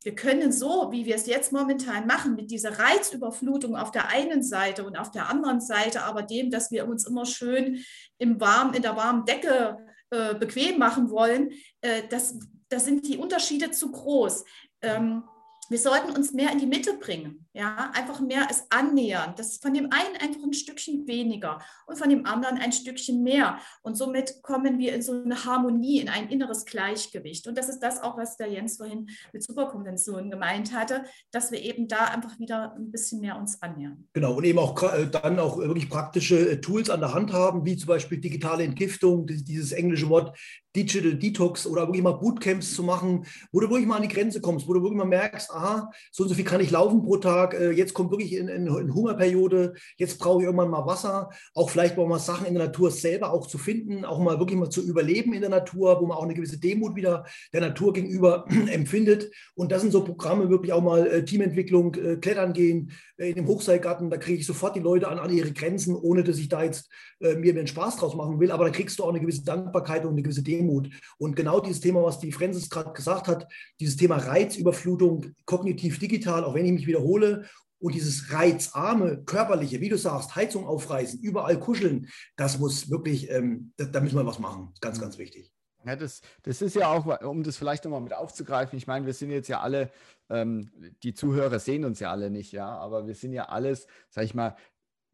wir 0.04 0.14
können 0.14 0.52
so, 0.52 0.88
wie 0.92 1.06
wir 1.06 1.14
es 1.14 1.26
jetzt 1.26 1.50
momentan 1.50 2.06
machen, 2.06 2.34
mit 2.34 2.50
dieser 2.50 2.78
Reizüberflutung 2.78 3.74
auf 3.74 3.90
der 3.90 4.08
einen 4.08 4.42
Seite 4.42 4.84
und 4.84 4.98
auf 4.98 5.10
der 5.10 5.30
anderen 5.30 5.62
Seite, 5.62 6.02
aber 6.02 6.22
dem, 6.22 6.50
dass 6.50 6.70
wir 6.70 6.86
uns 6.86 7.06
immer 7.06 7.24
schön 7.24 7.82
im 8.18 8.38
warm, 8.38 8.74
in 8.74 8.82
der 8.82 8.96
warmen 8.96 9.24
Decke 9.24 9.78
äh, 10.10 10.34
bequem 10.34 10.78
machen 10.78 11.10
wollen, 11.10 11.52
äh, 11.80 12.02
das, 12.10 12.38
da 12.68 12.78
sind 12.78 13.08
die 13.08 13.16
Unterschiede 13.16 13.70
zu 13.70 13.90
groß 13.90 14.44
ähm, 14.84 15.24
wir 15.68 15.78
sollten 15.78 16.10
uns 16.10 16.32
mehr 16.32 16.52
in 16.52 16.58
die 16.58 16.66
Mitte 16.66 16.94
bringen, 16.94 17.46
ja, 17.52 17.90
einfach 17.94 18.20
mehr 18.20 18.46
es 18.50 18.64
annähern. 18.70 19.34
Das 19.36 19.52
ist 19.52 19.62
von 19.62 19.72
dem 19.72 19.84
einen 19.90 20.16
einfach 20.20 20.42
ein 20.42 20.52
Stückchen 20.52 21.06
weniger 21.06 21.60
und 21.86 21.96
von 21.96 22.08
dem 22.08 22.26
anderen 22.26 22.58
ein 22.58 22.72
Stückchen 22.72 23.22
mehr. 23.22 23.58
Und 23.82 23.96
somit 23.96 24.42
kommen 24.42 24.78
wir 24.78 24.94
in 24.94 25.02
so 25.02 25.12
eine 25.12 25.44
Harmonie, 25.44 26.00
in 26.00 26.08
ein 26.08 26.28
inneres 26.28 26.64
Gleichgewicht. 26.64 27.46
Und 27.46 27.56
das 27.56 27.68
ist 27.68 27.80
das 27.80 28.02
auch, 28.02 28.18
was 28.18 28.36
der 28.36 28.48
Jens 28.48 28.76
vorhin 28.76 29.08
mit 29.32 29.42
Superkonventionen 29.42 30.30
gemeint 30.30 30.74
hatte, 30.74 31.04
dass 31.30 31.50
wir 31.50 31.60
eben 31.60 31.88
da 31.88 32.06
einfach 32.06 32.38
wieder 32.38 32.74
ein 32.74 32.90
bisschen 32.90 33.20
mehr 33.20 33.36
uns 33.36 33.62
annähern. 33.62 34.06
Genau, 34.12 34.34
und 34.34 34.44
eben 34.44 34.58
auch 34.58 34.82
äh, 34.82 35.06
dann 35.06 35.38
auch 35.38 35.58
wirklich 35.58 35.88
praktische 35.88 36.50
äh, 36.50 36.60
Tools 36.60 36.90
an 36.90 37.00
der 37.00 37.14
Hand 37.14 37.32
haben, 37.32 37.64
wie 37.64 37.76
zum 37.76 37.88
Beispiel 37.88 38.18
digitale 38.18 38.64
Entgiftung, 38.64 39.26
dieses 39.26 39.72
englische 39.72 40.08
Wort 40.08 40.36
Digital 40.74 41.14
Detox 41.14 41.66
oder 41.66 41.82
wirklich 41.82 42.02
mal 42.02 42.12
Bootcamps 42.12 42.74
zu 42.74 42.82
machen, 42.82 43.26
wo 43.52 43.60
du 43.60 43.70
wirklich 43.70 43.86
mal 43.86 43.96
an 43.96 44.02
die 44.02 44.08
Grenze 44.08 44.40
kommst, 44.40 44.66
wo 44.66 44.74
du 44.74 44.82
wirklich 44.82 44.98
mal 44.98 45.04
merkst, 45.04 45.50
aha, 45.52 45.90
so 46.10 46.24
und 46.24 46.28
so 46.28 46.34
viel 46.34 46.44
kann 46.44 46.60
ich 46.60 46.70
laufen 46.70 47.02
pro 47.02 47.16
Tag, 47.16 47.54
äh, 47.54 47.70
jetzt 47.70 47.94
kommt 47.94 48.10
wirklich 48.10 48.34
in, 48.34 48.48
in, 48.48 48.66
in 48.66 48.94
Hungerperiode, 48.94 49.74
jetzt 49.96 50.18
brauche 50.18 50.40
ich 50.40 50.46
irgendwann 50.46 50.70
mal 50.70 50.86
Wasser, 50.86 51.30
auch 51.54 51.70
vielleicht 51.70 51.96
mal 51.96 52.18
Sachen 52.18 52.46
in 52.46 52.54
der 52.54 52.66
Natur 52.66 52.90
selber 52.90 53.32
auch 53.32 53.46
zu 53.46 53.58
finden, 53.58 54.04
auch 54.04 54.18
mal 54.18 54.38
wirklich 54.38 54.58
mal 54.58 54.70
zu 54.70 54.82
überleben 54.82 55.32
in 55.32 55.40
der 55.40 55.50
Natur, 55.50 56.00
wo 56.00 56.06
man 56.06 56.16
auch 56.16 56.24
eine 56.24 56.34
gewisse 56.34 56.58
Demut 56.58 56.96
wieder 56.96 57.24
der 57.52 57.60
Natur 57.60 57.92
gegenüber 57.92 58.46
empfindet. 58.70 59.30
Und 59.54 59.70
das 59.70 59.82
sind 59.82 59.92
so 59.92 60.04
Programme, 60.04 60.50
wirklich 60.50 60.72
auch 60.72 60.82
mal 60.82 61.06
äh, 61.06 61.24
Teamentwicklung, 61.24 61.94
äh, 61.94 62.16
Klettern 62.16 62.52
gehen, 62.52 62.90
in 63.16 63.36
dem 63.36 63.46
Hochseilgarten, 63.46 64.10
da 64.10 64.16
kriege 64.16 64.40
ich 64.40 64.46
sofort 64.46 64.74
die 64.74 64.80
Leute 64.80 65.06
an, 65.06 65.20
an 65.20 65.32
ihre 65.32 65.52
Grenzen, 65.52 65.94
ohne 65.94 66.24
dass 66.24 66.36
ich 66.38 66.48
da 66.48 66.64
jetzt 66.64 66.90
mir 67.20 67.54
den 67.54 67.68
Spaß 67.68 67.96
draus 67.96 68.16
machen 68.16 68.40
will, 68.40 68.50
aber 68.50 68.64
da 68.64 68.70
kriegst 68.70 68.98
du 68.98 69.04
auch 69.04 69.08
eine 69.08 69.20
gewisse 69.20 69.44
Dankbarkeit 69.44 70.04
und 70.04 70.12
eine 70.12 70.22
gewisse 70.22 70.42
Demut 70.42 70.63
Demut. 70.64 70.90
Und 71.18 71.36
genau 71.36 71.60
dieses 71.60 71.80
Thema, 71.80 72.02
was 72.02 72.18
die 72.18 72.32
Francis 72.32 72.70
gerade 72.70 72.92
gesagt 72.92 73.28
hat, 73.28 73.46
dieses 73.80 73.96
Thema 73.96 74.16
Reizüberflutung, 74.16 75.34
kognitiv 75.44 75.98
digital, 75.98 76.44
auch 76.44 76.54
wenn 76.54 76.66
ich 76.66 76.72
mich 76.72 76.86
wiederhole, 76.86 77.46
Und 77.80 77.94
dieses 77.94 78.32
reizarme, 78.32 79.24
körperliche, 79.24 79.80
wie 79.80 79.90
du 79.90 79.98
sagst, 79.98 80.34
Heizung 80.34 80.66
aufreißen, 80.66 81.20
überall 81.20 81.58
kuscheln, 81.60 82.08
das 82.36 82.58
muss 82.58 82.88
wirklich, 82.88 83.28
ähm, 83.30 83.72
da, 83.76 83.84
da, 83.84 84.00
müssen 84.00 84.16
wir 84.16 84.24
was 84.24 84.38
machen. 84.38 84.72
Ganz, 84.80 84.98
ganz 84.98 85.18
wichtig. 85.18 85.52
Ja, 85.84 85.94
das, 85.94 86.22
das 86.44 86.62
ist 86.62 86.76
ja 86.76 86.88
auch, 86.88 87.20
um 87.22 87.42
das 87.42 87.58
vielleicht 87.58 87.84
nochmal 87.84 88.00
mit 88.00 88.14
aufzugreifen, 88.14 88.78
ich 88.78 88.86
meine, 88.86 89.04
wir 89.04 89.12
sind 89.12 89.30
jetzt 89.30 89.48
ja 89.48 89.60
alle, 89.60 89.90
ähm, 90.30 90.70
die 91.02 91.12
Zuhörer 91.12 91.58
sehen 91.58 91.84
uns 91.84 92.00
ja 92.00 92.10
alle 92.10 92.30
nicht, 92.30 92.52
ja, 92.52 92.68
aber 92.68 93.06
wir 93.06 93.14
sind 93.14 93.34
ja 93.34 93.50
alles, 93.50 93.86
sag 94.08 94.24
ich 94.24 94.34
mal, 94.34 94.56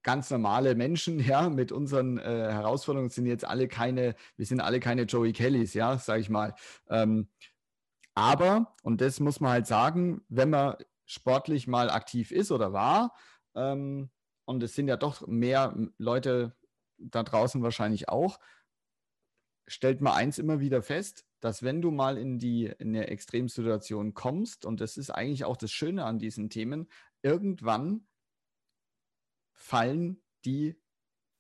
ganz 0.03 0.31
normale 0.31 0.75
Menschen, 0.75 1.19
ja, 1.21 1.49
mit 1.49 1.73
unseren 1.73 2.19
äh, 2.19 2.23
Herausforderungen 2.23 3.11
sind 3.11 3.27
jetzt 3.27 3.45
alle 3.45 3.69
keine, 3.69 4.15
wir 4.37 4.47
sind 4.47 4.61
alle 4.61 4.81
keine 4.81 5.03
Joey 5.03 5.33
Kellys, 5.33 5.75
ja, 5.75 5.99
sag 5.99 6.21
ich 6.21 6.31
mal. 6.31 6.55
Ähm, 6.89 7.29
aber, 8.15 8.75
und 8.83 9.01
das 9.01 9.21
muss 9.21 9.41
man 9.41 9.53
halt 9.53 9.67
sagen, 9.67 10.23
wenn 10.29 10.51
man 10.51 10.77
sportlich 11.07 11.67
mal 11.67 11.91
aktiv 11.91 12.33
ist 12.33 12.53
oder 12.53 12.73
war, 12.73 13.15
ähm, 13.55 14.11
und 14.45 14.63
es 14.63 14.75
sind 14.75 14.89
ja 14.89 14.97
doch 14.97 15.27
mehr 15.27 15.77
Leute 15.99 16.57
da 16.99 17.23
draußen 17.23 17.63
wahrscheinlich 17.63 18.09
auch, 18.09 18.39
stellt 19.67 20.01
man 20.01 20.15
eins 20.15 20.39
immer 20.39 20.61
wieder 20.61 20.83
fest, 20.83 21.25
dass 21.39 21.63
wenn 21.63 21.81
du 21.81 21.91
mal 21.91 22.19
in 22.19 22.39
die 22.39 22.67
in 22.67 22.89
eine 22.89 23.07
Extremsituation 23.09 24.15
kommst, 24.15 24.67
und 24.67 24.81
das 24.81 24.97
ist 24.97 25.11
eigentlich 25.11 25.45
auch 25.45 25.57
das 25.57 25.71
Schöne 25.71 26.05
an 26.05 26.19
diesen 26.19 26.51
Themen, 26.51 26.89
irgendwann 27.23 28.07
fallen 29.71 30.21
die 30.45 30.77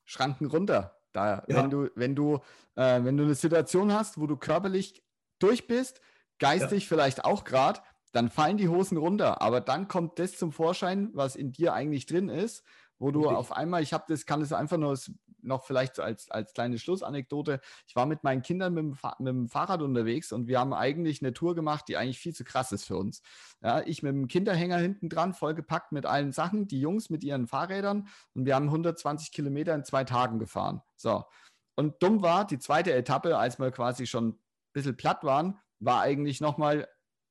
Schranken 0.04 0.46
runter. 0.46 0.96
Da, 1.12 1.44
ja. 1.48 1.56
wenn 1.56 1.70
du, 1.70 1.88
wenn 1.96 2.14
du, 2.14 2.36
äh, 2.76 3.02
wenn 3.02 3.16
du 3.16 3.24
eine 3.24 3.34
Situation 3.34 3.92
hast, 3.92 4.18
wo 4.18 4.26
du 4.26 4.36
körperlich 4.36 5.02
durch 5.40 5.66
bist, 5.66 6.00
geistig 6.38 6.84
ja. 6.84 6.88
vielleicht 6.88 7.24
auch 7.24 7.42
gerade, 7.42 7.80
dann 8.12 8.28
fallen 8.28 8.56
die 8.56 8.68
Hosen 8.68 8.96
runter. 8.96 9.42
Aber 9.42 9.60
dann 9.60 9.88
kommt 9.88 10.18
das 10.18 10.36
zum 10.36 10.52
Vorschein, 10.52 11.10
was 11.12 11.34
in 11.34 11.52
dir 11.52 11.74
eigentlich 11.74 12.06
drin 12.06 12.28
ist 12.28 12.64
wo 13.00 13.10
du 13.10 13.28
auf 13.28 13.50
einmal, 13.52 13.82
ich 13.82 13.92
habe 13.92 14.04
das, 14.06 14.26
kann 14.26 14.42
es 14.42 14.52
einfach 14.52 14.76
nur 14.76 14.96
noch 15.42 15.64
vielleicht 15.64 15.98
als, 16.00 16.30
als 16.30 16.52
kleine 16.52 16.78
Schlussanekdote. 16.78 17.60
Ich 17.86 17.96
war 17.96 18.06
mit 18.06 18.24
meinen 18.24 18.42
Kindern 18.42 18.74
mit 18.74 18.84
dem, 18.84 18.98
mit 19.18 19.28
dem, 19.28 19.48
Fahrrad 19.48 19.82
unterwegs 19.82 20.32
und 20.32 20.46
wir 20.46 20.58
haben 20.58 20.72
eigentlich 20.72 21.22
eine 21.22 21.32
Tour 21.32 21.54
gemacht, 21.54 21.86
die 21.88 21.96
eigentlich 21.96 22.18
viel 22.18 22.34
zu 22.34 22.44
krass 22.44 22.72
ist 22.72 22.84
für 22.84 22.96
uns. 22.96 23.22
Ja, 23.62 23.82
ich 23.86 24.02
mit 24.02 24.12
dem 24.12 24.28
Kinderhänger 24.28 24.78
hinten 24.78 25.08
dran, 25.08 25.34
vollgepackt 25.34 25.92
mit 25.92 26.06
allen 26.06 26.32
Sachen, 26.32 26.68
die 26.68 26.80
Jungs 26.80 27.10
mit 27.10 27.24
ihren 27.24 27.46
Fahrrädern 27.46 28.08
und 28.34 28.46
wir 28.46 28.54
haben 28.54 28.66
120 28.66 29.32
Kilometer 29.32 29.74
in 29.74 29.84
zwei 29.84 30.04
Tagen 30.04 30.38
gefahren. 30.38 30.82
So. 30.96 31.24
Und 31.76 32.02
dumm 32.02 32.22
war, 32.22 32.46
die 32.46 32.58
zweite 32.58 32.92
Etappe, 32.92 33.38
als 33.38 33.58
wir 33.58 33.70
quasi 33.70 34.06
schon 34.06 34.28
ein 34.28 34.38
bisschen 34.72 34.96
platt 34.96 35.24
waren, 35.24 35.58
war 35.78 36.02
eigentlich 36.02 36.40
nochmal 36.40 36.86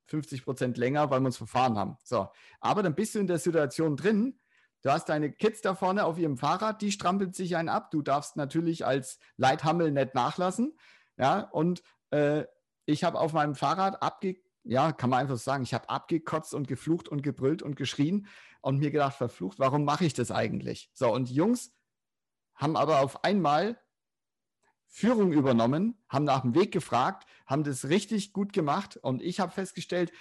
50 0.07 0.43
Prozent 0.43 0.77
länger, 0.77 1.09
weil 1.11 1.19
wir 1.19 1.27
uns 1.27 1.37
verfahren 1.37 1.77
haben. 1.77 1.97
So. 2.03 2.29
Aber 2.59 2.83
dann 2.83 2.95
bist 2.95 3.15
du 3.15 3.19
in 3.19 3.27
der 3.27 3.37
Situation 3.37 3.95
drin, 3.95 4.38
Du 4.81 4.91
hast 4.91 5.09
deine 5.09 5.31
Kids 5.31 5.61
da 5.61 5.75
vorne 5.75 6.05
auf 6.05 6.17
ihrem 6.17 6.37
Fahrrad, 6.37 6.81
die 6.81 6.91
strampelt 6.91 7.35
sich 7.35 7.55
einen 7.55 7.69
ab. 7.69 7.91
Du 7.91 8.01
darfst 8.01 8.37
natürlich 8.37 8.85
als 8.85 9.19
Leithammel 9.37 9.91
nicht 9.91 10.15
nachlassen. 10.15 10.77
Ja, 11.17 11.41
und 11.41 11.83
äh, 12.11 12.45
ich 12.85 13.03
habe 13.03 13.19
auf 13.19 13.33
meinem 13.33 13.55
Fahrrad 13.55 14.01
abge, 14.01 14.37
ja, 14.63 14.91
kann 14.91 15.09
man 15.09 15.19
einfach 15.19 15.37
sagen, 15.37 15.63
ich 15.63 15.73
habe 15.73 15.89
abgekotzt 15.89 16.53
und 16.53 16.67
geflucht 16.67 17.09
und 17.09 17.23
gebrüllt 17.23 17.61
und 17.61 17.75
geschrien 17.75 18.27
und 18.61 18.79
mir 18.79 18.91
gedacht, 18.91 19.15
verflucht, 19.15 19.59
warum 19.59 19.83
mache 19.83 20.05
ich 20.05 20.13
das 20.13 20.31
eigentlich? 20.31 20.89
So, 20.93 21.13
und 21.13 21.29
die 21.29 21.33
Jungs 21.33 21.73
haben 22.55 22.77
aber 22.77 22.99
auf 22.99 23.23
einmal 23.23 23.79
Führung 24.87 25.33
übernommen, 25.33 26.01
haben 26.09 26.25
nach 26.25 26.41
dem 26.41 26.55
Weg 26.55 26.71
gefragt, 26.71 27.27
haben 27.45 27.63
das 27.63 27.89
richtig 27.89 28.33
gut 28.33 28.53
gemacht 28.53 28.97
und 28.97 29.21
ich 29.21 29.39
habe 29.39 29.51
festgestellt, 29.51 30.11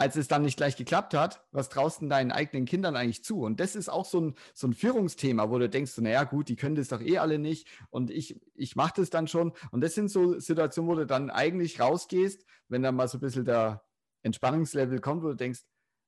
als 0.00 0.16
es 0.16 0.28
dann 0.28 0.40
nicht 0.40 0.56
gleich 0.56 0.76
geklappt 0.76 1.12
hat, 1.12 1.44
was 1.52 1.68
traust 1.68 2.00
du 2.00 2.08
deinen 2.08 2.32
eigenen 2.32 2.64
Kindern 2.64 2.96
eigentlich 2.96 3.22
zu? 3.22 3.42
Und 3.42 3.60
das 3.60 3.76
ist 3.76 3.90
auch 3.90 4.06
so 4.06 4.18
ein, 4.18 4.34
so 4.54 4.66
ein 4.66 4.72
Führungsthema, 4.72 5.50
wo 5.50 5.58
du 5.58 5.68
denkst, 5.68 5.98
naja, 5.98 6.24
gut, 6.24 6.48
die 6.48 6.56
können 6.56 6.74
das 6.74 6.88
doch 6.88 7.02
eh 7.02 7.18
alle 7.18 7.38
nicht 7.38 7.68
und 7.90 8.10
ich, 8.10 8.40
ich 8.54 8.76
mache 8.76 8.94
das 8.96 9.10
dann 9.10 9.28
schon. 9.28 9.52
Und 9.70 9.82
das 9.82 9.94
sind 9.94 10.08
so 10.08 10.40
Situationen, 10.40 10.90
wo 10.90 10.94
du 10.94 11.04
dann 11.04 11.28
eigentlich 11.28 11.80
rausgehst, 11.80 12.46
wenn 12.68 12.82
dann 12.82 12.94
mal 12.94 13.08
so 13.08 13.18
ein 13.18 13.20
bisschen 13.20 13.44
der 13.44 13.84
Entspannungslevel 14.22 15.00
kommt, 15.00 15.22
wo 15.22 15.28
du 15.28 15.36
denkst, 15.36 15.60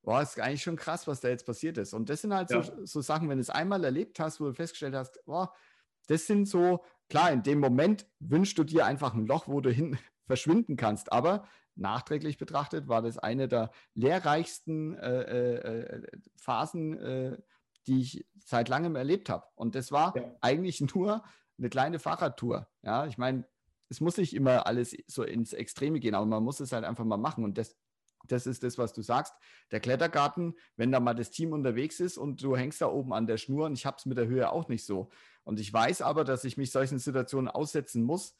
boah, 0.02 0.22
ist 0.22 0.40
eigentlich 0.40 0.62
schon 0.62 0.76
krass, 0.76 1.06
was 1.06 1.20
da 1.20 1.28
jetzt 1.28 1.44
passiert 1.44 1.76
ist. 1.76 1.92
Und 1.92 2.08
das 2.08 2.22
sind 2.22 2.32
halt 2.32 2.50
ja. 2.50 2.62
so, 2.62 2.86
so 2.86 3.02
Sachen, 3.02 3.28
wenn 3.28 3.36
du 3.36 3.42
es 3.42 3.50
einmal 3.50 3.84
erlebt 3.84 4.18
hast, 4.20 4.40
wo 4.40 4.46
du 4.46 4.54
festgestellt 4.54 4.94
hast, 4.94 5.22
boah, 5.26 5.52
das 6.06 6.26
sind 6.26 6.48
so, 6.48 6.82
klar, 7.10 7.30
in 7.30 7.42
dem 7.42 7.60
Moment 7.60 8.06
wünschst 8.20 8.56
du 8.56 8.64
dir 8.64 8.86
einfach 8.86 9.12
ein 9.12 9.26
Loch, 9.26 9.48
wo 9.48 9.60
du 9.60 9.70
hin 9.70 9.98
verschwinden 10.26 10.76
kannst. 10.76 11.12
Aber 11.12 11.46
nachträglich 11.74 12.38
betrachtet 12.38 12.88
war 12.88 13.02
das 13.02 13.18
eine 13.18 13.48
der 13.48 13.70
lehrreichsten 13.94 14.94
äh, 14.98 15.22
äh, 15.22 15.78
äh, 15.80 16.06
Phasen, 16.36 16.98
äh, 16.98 17.38
die 17.86 18.00
ich 18.00 18.26
seit 18.44 18.68
langem 18.68 18.96
erlebt 18.96 19.28
habe. 19.28 19.46
Und 19.54 19.74
das 19.74 19.92
war 19.92 20.16
ja. 20.16 20.34
eigentlich 20.40 20.80
nur 20.94 21.24
eine 21.58 21.70
kleine 21.70 21.98
Fahrradtour. 21.98 22.68
Ja, 22.82 23.06
ich 23.06 23.18
meine, 23.18 23.44
es 23.88 24.00
muss 24.00 24.16
nicht 24.16 24.34
immer 24.34 24.66
alles 24.66 24.96
so 25.06 25.22
ins 25.22 25.52
Extreme 25.52 26.00
gehen, 26.00 26.14
aber 26.14 26.26
man 26.26 26.42
muss 26.42 26.60
es 26.60 26.72
halt 26.72 26.84
einfach 26.84 27.04
mal 27.04 27.18
machen. 27.18 27.44
Und 27.44 27.58
das, 27.58 27.76
das 28.26 28.46
ist 28.46 28.62
das, 28.62 28.78
was 28.78 28.92
du 28.92 29.02
sagst. 29.02 29.34
Der 29.70 29.80
Klettergarten, 29.80 30.54
wenn 30.76 30.92
da 30.92 31.00
mal 31.00 31.14
das 31.14 31.30
Team 31.30 31.52
unterwegs 31.52 32.00
ist 32.00 32.16
und 32.16 32.42
du 32.42 32.56
hängst 32.56 32.80
da 32.80 32.86
oben 32.86 33.12
an 33.12 33.26
der 33.26 33.36
Schnur 33.36 33.66
und 33.66 33.74
ich 33.74 33.84
habe 33.84 33.96
es 33.98 34.06
mit 34.06 34.16
der 34.16 34.28
Höhe 34.28 34.50
auch 34.50 34.68
nicht 34.68 34.86
so. 34.86 35.10
Und 35.44 35.60
ich 35.60 35.72
weiß 35.72 36.02
aber, 36.02 36.24
dass 36.24 36.44
ich 36.44 36.56
mich 36.56 36.70
solchen 36.70 36.98
Situationen 36.98 37.48
aussetzen 37.48 38.02
muss, 38.02 38.36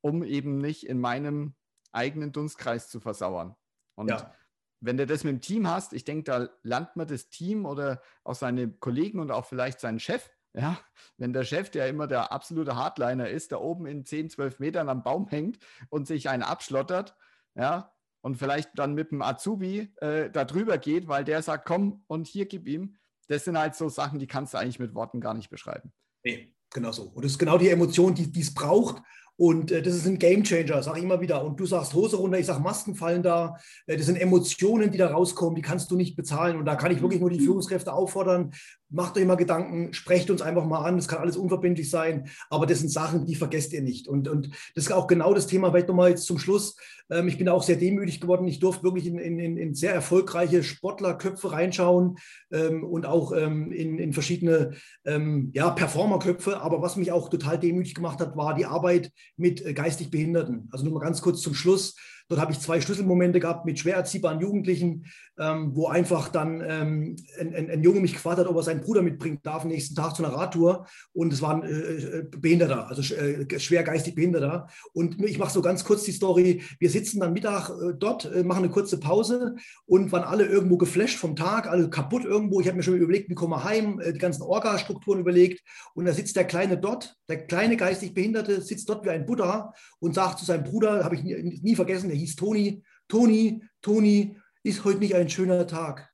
um 0.00 0.22
eben 0.22 0.58
nicht 0.58 0.86
in 0.86 1.00
meinem 1.00 1.54
eigenen 1.92 2.32
Dunstkreis 2.32 2.88
zu 2.88 3.00
versauern. 3.00 3.54
Und 3.94 4.08
ja. 4.08 4.32
wenn 4.80 4.96
du 4.96 5.06
das 5.06 5.24
mit 5.24 5.32
dem 5.32 5.40
Team 5.40 5.68
hast, 5.68 5.92
ich 5.92 6.04
denke, 6.04 6.24
da 6.24 6.48
lernt 6.62 6.96
man 6.96 7.06
das 7.06 7.28
Team 7.28 7.66
oder 7.66 8.02
auch 8.24 8.34
seine 8.34 8.70
Kollegen 8.70 9.20
und 9.20 9.30
auch 9.30 9.46
vielleicht 9.46 9.80
seinen 9.80 10.00
Chef. 10.00 10.30
Ja, 10.54 10.78
wenn 11.18 11.34
der 11.34 11.44
Chef, 11.44 11.68
der 11.68 11.86
immer 11.86 12.06
der 12.06 12.32
absolute 12.32 12.76
Hardliner 12.76 13.28
ist, 13.28 13.52
da 13.52 13.58
oben 13.58 13.84
in 13.84 14.06
10, 14.06 14.30
12 14.30 14.58
Metern 14.58 14.88
am 14.88 15.02
Baum 15.02 15.28
hängt 15.28 15.58
und 15.90 16.06
sich 16.06 16.30
einen 16.30 16.42
abschlottert, 16.42 17.14
ja, 17.54 17.92
und 18.22 18.36
vielleicht 18.36 18.70
dann 18.74 18.94
mit 18.94 19.12
dem 19.12 19.22
Azubi 19.22 19.92
äh, 19.96 20.30
da 20.30 20.44
drüber 20.44 20.78
geht, 20.78 21.08
weil 21.08 21.24
der 21.24 21.42
sagt, 21.42 21.66
komm 21.66 22.02
und 22.06 22.26
hier 22.26 22.46
gib 22.46 22.66
ihm. 22.66 22.96
Das 23.28 23.44
sind 23.44 23.58
halt 23.58 23.74
so 23.74 23.88
Sachen, 23.88 24.18
die 24.18 24.26
kannst 24.26 24.54
du 24.54 24.58
eigentlich 24.58 24.78
mit 24.78 24.94
Worten 24.94 25.20
gar 25.20 25.34
nicht 25.34 25.50
beschreiben. 25.50 25.92
Nee, 26.24 26.54
genau 26.70 26.90
so. 26.90 27.04
Und 27.04 27.24
das 27.24 27.32
ist 27.32 27.38
genau 27.38 27.58
die 27.58 27.68
Emotion, 27.68 28.14
die 28.14 28.40
es 28.40 28.52
braucht, 28.52 29.02
und 29.36 29.70
äh, 29.70 29.82
das 29.82 29.94
ist 29.94 30.06
ein 30.06 30.18
Gamechanger, 30.18 30.82
sage 30.82 30.98
ich 30.98 31.04
immer 31.04 31.20
wieder. 31.20 31.44
Und 31.44 31.60
du 31.60 31.66
sagst 31.66 31.92
Hose 31.94 32.16
runter, 32.16 32.38
ich 32.38 32.46
sage 32.46 32.62
Masken 32.62 32.94
fallen 32.94 33.22
da. 33.22 33.56
Äh, 33.86 33.96
das 33.96 34.06
sind 34.06 34.16
Emotionen, 34.16 34.90
die 34.90 34.98
da 34.98 35.08
rauskommen, 35.08 35.54
die 35.54 35.62
kannst 35.62 35.90
du 35.90 35.96
nicht 35.96 36.16
bezahlen. 36.16 36.56
Und 36.56 36.64
da 36.64 36.74
kann 36.74 36.90
ich 36.90 37.02
wirklich 37.02 37.20
nur 37.20 37.30
die 37.30 37.40
Führungskräfte 37.40 37.92
auffordern, 37.92 38.52
macht 38.90 39.16
euch 39.16 39.24
mal 39.24 39.34
Gedanken, 39.36 39.92
sprecht 39.92 40.30
uns 40.30 40.42
einfach 40.42 40.64
mal 40.64 40.84
an. 40.84 40.96
Das 40.96 41.08
kann 41.08 41.18
alles 41.18 41.36
unverbindlich 41.36 41.90
sein, 41.90 42.28
aber 42.50 42.66
das 42.66 42.80
sind 42.80 42.90
Sachen, 42.90 43.26
die 43.26 43.34
vergesst 43.34 43.72
ihr 43.72 43.82
nicht. 43.82 44.08
Und, 44.08 44.28
und 44.28 44.50
das 44.74 44.86
ist 44.86 44.92
auch 44.92 45.06
genau 45.06 45.34
das 45.34 45.46
Thema, 45.46 45.70
vielleicht 45.70 45.88
nochmal 45.88 46.10
jetzt 46.10 46.26
zum 46.26 46.38
Schluss. 46.38 46.76
Ähm, 47.10 47.28
ich 47.28 47.38
bin 47.38 47.48
auch 47.48 47.62
sehr 47.62 47.76
demütig 47.76 48.20
geworden. 48.20 48.46
Ich 48.46 48.60
durfte 48.60 48.84
wirklich 48.84 49.06
in, 49.06 49.18
in, 49.18 49.56
in 49.56 49.74
sehr 49.74 49.92
erfolgreiche 49.92 50.62
Sportlerköpfe 50.62 51.52
reinschauen 51.52 52.16
ähm, 52.52 52.84
und 52.84 53.06
auch 53.06 53.32
ähm, 53.32 53.72
in, 53.72 53.98
in 53.98 54.12
verschiedene 54.12 54.72
ähm, 55.04 55.50
ja, 55.52 55.70
Performerköpfe. 55.70 56.60
Aber 56.60 56.82
was 56.82 56.96
mich 56.96 57.12
auch 57.12 57.28
total 57.28 57.58
demütig 57.58 57.94
gemacht 57.94 58.20
hat, 58.20 58.36
war 58.36 58.54
die 58.54 58.66
Arbeit 58.66 59.10
mit 59.36 59.64
äh, 59.64 59.74
geistig 59.74 60.10
Behinderten. 60.10 60.68
Also 60.70 60.84
nur 60.84 60.94
mal 60.94 61.04
ganz 61.04 61.22
kurz 61.22 61.40
zum 61.42 61.54
Schluss. 61.54 61.96
Dort 62.28 62.40
habe 62.40 62.50
ich 62.50 62.58
zwei 62.58 62.80
Schlüsselmomente 62.80 63.38
gehabt 63.38 63.66
mit 63.66 63.78
schwer 63.78 63.94
erziehbaren 63.94 64.40
Jugendlichen, 64.40 65.06
ähm, 65.38 65.72
wo 65.74 65.88
einfach 65.88 66.28
dann 66.28 66.62
ähm, 66.66 67.16
ein, 67.38 67.54
ein, 67.54 67.70
ein, 67.70 67.82
Junge 67.82 68.00
mich 68.00 68.14
gefragt 68.14 68.38
hat, 68.38 68.46
ob 68.46 68.56
er 68.56 68.62
seinen 68.62 68.80
Bruder 68.80 69.02
mitbringen 69.02 69.40
darf 69.42 69.64
nächsten 69.64 69.94
Tag 69.94 70.16
zu 70.16 70.24
einer 70.24 70.34
Radtour. 70.34 70.86
Und 71.12 71.32
es 71.32 71.42
war 71.42 71.54
ein 71.54 71.62
äh, 71.62 71.68
äh 71.68 72.24
Behinderter, 72.36 72.88
also 72.88 73.02
äh, 73.14 73.58
schwer 73.58 73.82
geistig 73.82 74.14
Behinderter. 74.14 74.68
Und 74.92 75.22
ich 75.22 75.38
mache 75.38 75.52
so 75.52 75.60
ganz 75.60 75.84
kurz 75.84 76.04
die 76.04 76.12
Story. 76.12 76.62
Wir 76.78 76.90
sitzen 76.90 77.20
dann 77.20 77.32
Mittag 77.34 77.70
äh, 77.70 77.92
dort, 77.98 78.24
äh, 78.24 78.42
machen 78.44 78.64
eine 78.64 78.72
kurze 78.72 78.98
Pause 78.98 79.56
und 79.84 80.10
waren 80.12 80.24
alle 80.24 80.46
irgendwo 80.46 80.78
geflasht 80.78 81.18
vom 81.18 81.36
Tag, 81.36 81.66
alle 81.66 81.90
kaputt 81.90 82.24
irgendwo. 82.24 82.60
Ich 82.60 82.66
habe 82.66 82.76
mir 82.76 82.82
schon 82.82 82.96
überlegt, 82.96 83.28
wie 83.28 83.34
kommen 83.34 83.52
wir 83.52 83.64
heim, 83.64 84.00
die 84.14 84.18
ganzen 84.18 84.42
Orga-Strukturen 84.42 85.20
überlegt. 85.20 85.62
Und 85.94 86.06
da 86.06 86.12
sitzt 86.12 86.36
der 86.36 86.44
Kleine 86.44 86.78
dort, 86.78 87.16
der 87.28 87.46
kleine 87.46 87.76
geistig 87.76 88.14
Behinderte, 88.14 88.62
sitzt 88.62 88.88
dort 88.88 89.04
wie 89.04 89.10
ein 89.10 89.26
Buddha 89.26 89.72
und 89.98 90.14
sagt 90.14 90.38
zu 90.38 90.44
seinem 90.44 90.64
Bruder, 90.64 91.04
habe 91.04 91.14
ich 91.14 91.22
nie, 91.22 91.60
nie 91.62 91.76
vergessen, 91.76 92.08
der 92.08 92.16
hieß 92.16 92.36
Toni, 92.36 92.82
Toni, 93.08 93.62
Toni, 93.82 94.36
ist 94.66 94.84
heute 94.84 94.98
nicht 94.98 95.14
ein 95.14 95.30
schöner 95.30 95.66
Tag? 95.66 96.12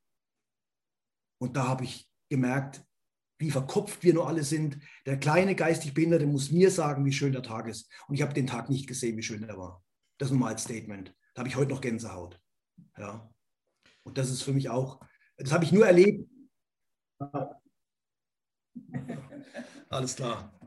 Und 1.40 1.56
da 1.56 1.66
habe 1.66 1.84
ich 1.84 2.08
gemerkt, 2.28 2.84
wie 3.38 3.50
verkopft 3.50 4.04
wir 4.04 4.12
nur 4.14 4.28
alle 4.28 4.44
sind. 4.44 4.78
Der 5.06 5.18
kleine 5.18 5.56
geistig 5.56 5.94
Behinderte 5.94 6.26
muss 6.26 6.52
mir 6.52 6.70
sagen, 6.70 7.04
wie 7.06 7.12
schön 7.12 7.32
der 7.32 7.42
Tag 7.42 7.66
ist. 7.66 7.90
Und 8.06 8.14
ich 8.14 8.22
habe 8.22 8.34
den 8.34 8.46
Tag 8.46 8.68
nicht 8.68 8.86
gesehen, 8.86 9.16
wie 9.16 9.22
schön 9.22 9.42
er 9.42 9.56
war. 9.56 9.82
Das 10.18 10.30
nur 10.30 10.38
mal 10.38 10.52
als 10.52 10.64
Statement. 10.64 11.16
Da 11.34 11.40
habe 11.40 11.48
ich 11.48 11.56
heute 11.56 11.70
noch 11.70 11.80
Gänsehaut. 11.80 12.38
Ja. 12.98 13.32
Und 14.04 14.18
das 14.18 14.30
ist 14.30 14.42
für 14.42 14.52
mich 14.52 14.68
auch, 14.68 15.00
das 15.38 15.50
habe 15.50 15.64
ich 15.64 15.72
nur 15.72 15.86
erlebt. 15.86 16.30
Alles 19.88 20.14
klar. 20.14 20.58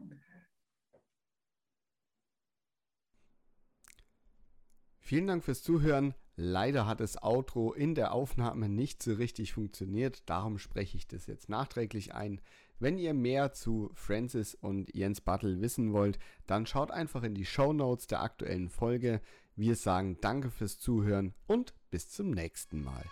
Vielen 5.00 5.28
Dank 5.28 5.44
fürs 5.44 5.62
Zuhören. 5.62 6.16
Leider 6.38 6.86
hat 6.86 7.00
das 7.00 7.22
Outro 7.24 7.72
in 7.72 7.96
der 7.96 8.12
Aufnahme 8.12 8.68
nicht 8.68 9.02
so 9.02 9.14
richtig 9.14 9.54
funktioniert, 9.54 10.30
darum 10.30 10.58
spreche 10.58 10.98
ich 10.98 11.08
das 11.08 11.28
jetzt 11.28 11.48
nachträglich 11.48 12.14
ein. 12.14 12.42
Wenn 12.78 12.98
ihr 12.98 13.14
mehr 13.14 13.54
zu 13.54 13.90
Francis 13.94 14.54
und 14.54 14.94
Jens 14.94 15.22
Battle 15.22 15.62
wissen 15.62 15.94
wollt, 15.94 16.20
dann 16.46 16.66
schaut 16.66 16.92
einfach 16.92 17.24
in 17.24 17.36
die 17.36 17.46
Show 17.46 17.72
Notes 17.72 18.08
der 18.08 18.22
aktuellen 18.22 18.70
Folge. 18.70 19.22
Wir 19.56 19.78
sagen 19.78 20.18
danke 20.20 20.52
fürs 20.52 20.78
Zuhören 20.78 21.34
und 21.48 21.74
bis 21.90 22.10
zum 22.10 22.32
nächsten 22.32 22.84
Mal. 22.84 23.06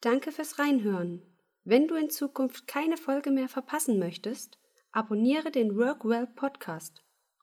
Danke 0.00 0.32
fürs 0.32 0.58
Reinhören. 0.58 1.20
Wenn 1.64 1.88
du 1.88 1.96
in 1.96 2.08
Zukunft 2.08 2.66
keine 2.66 2.96
Folge 2.96 3.30
mehr 3.30 3.48
verpassen 3.48 3.98
möchtest, 3.98 4.56
abonniere 4.92 5.50
den 5.50 5.76
Workwell 5.76 6.28
Podcast. 6.28 7.05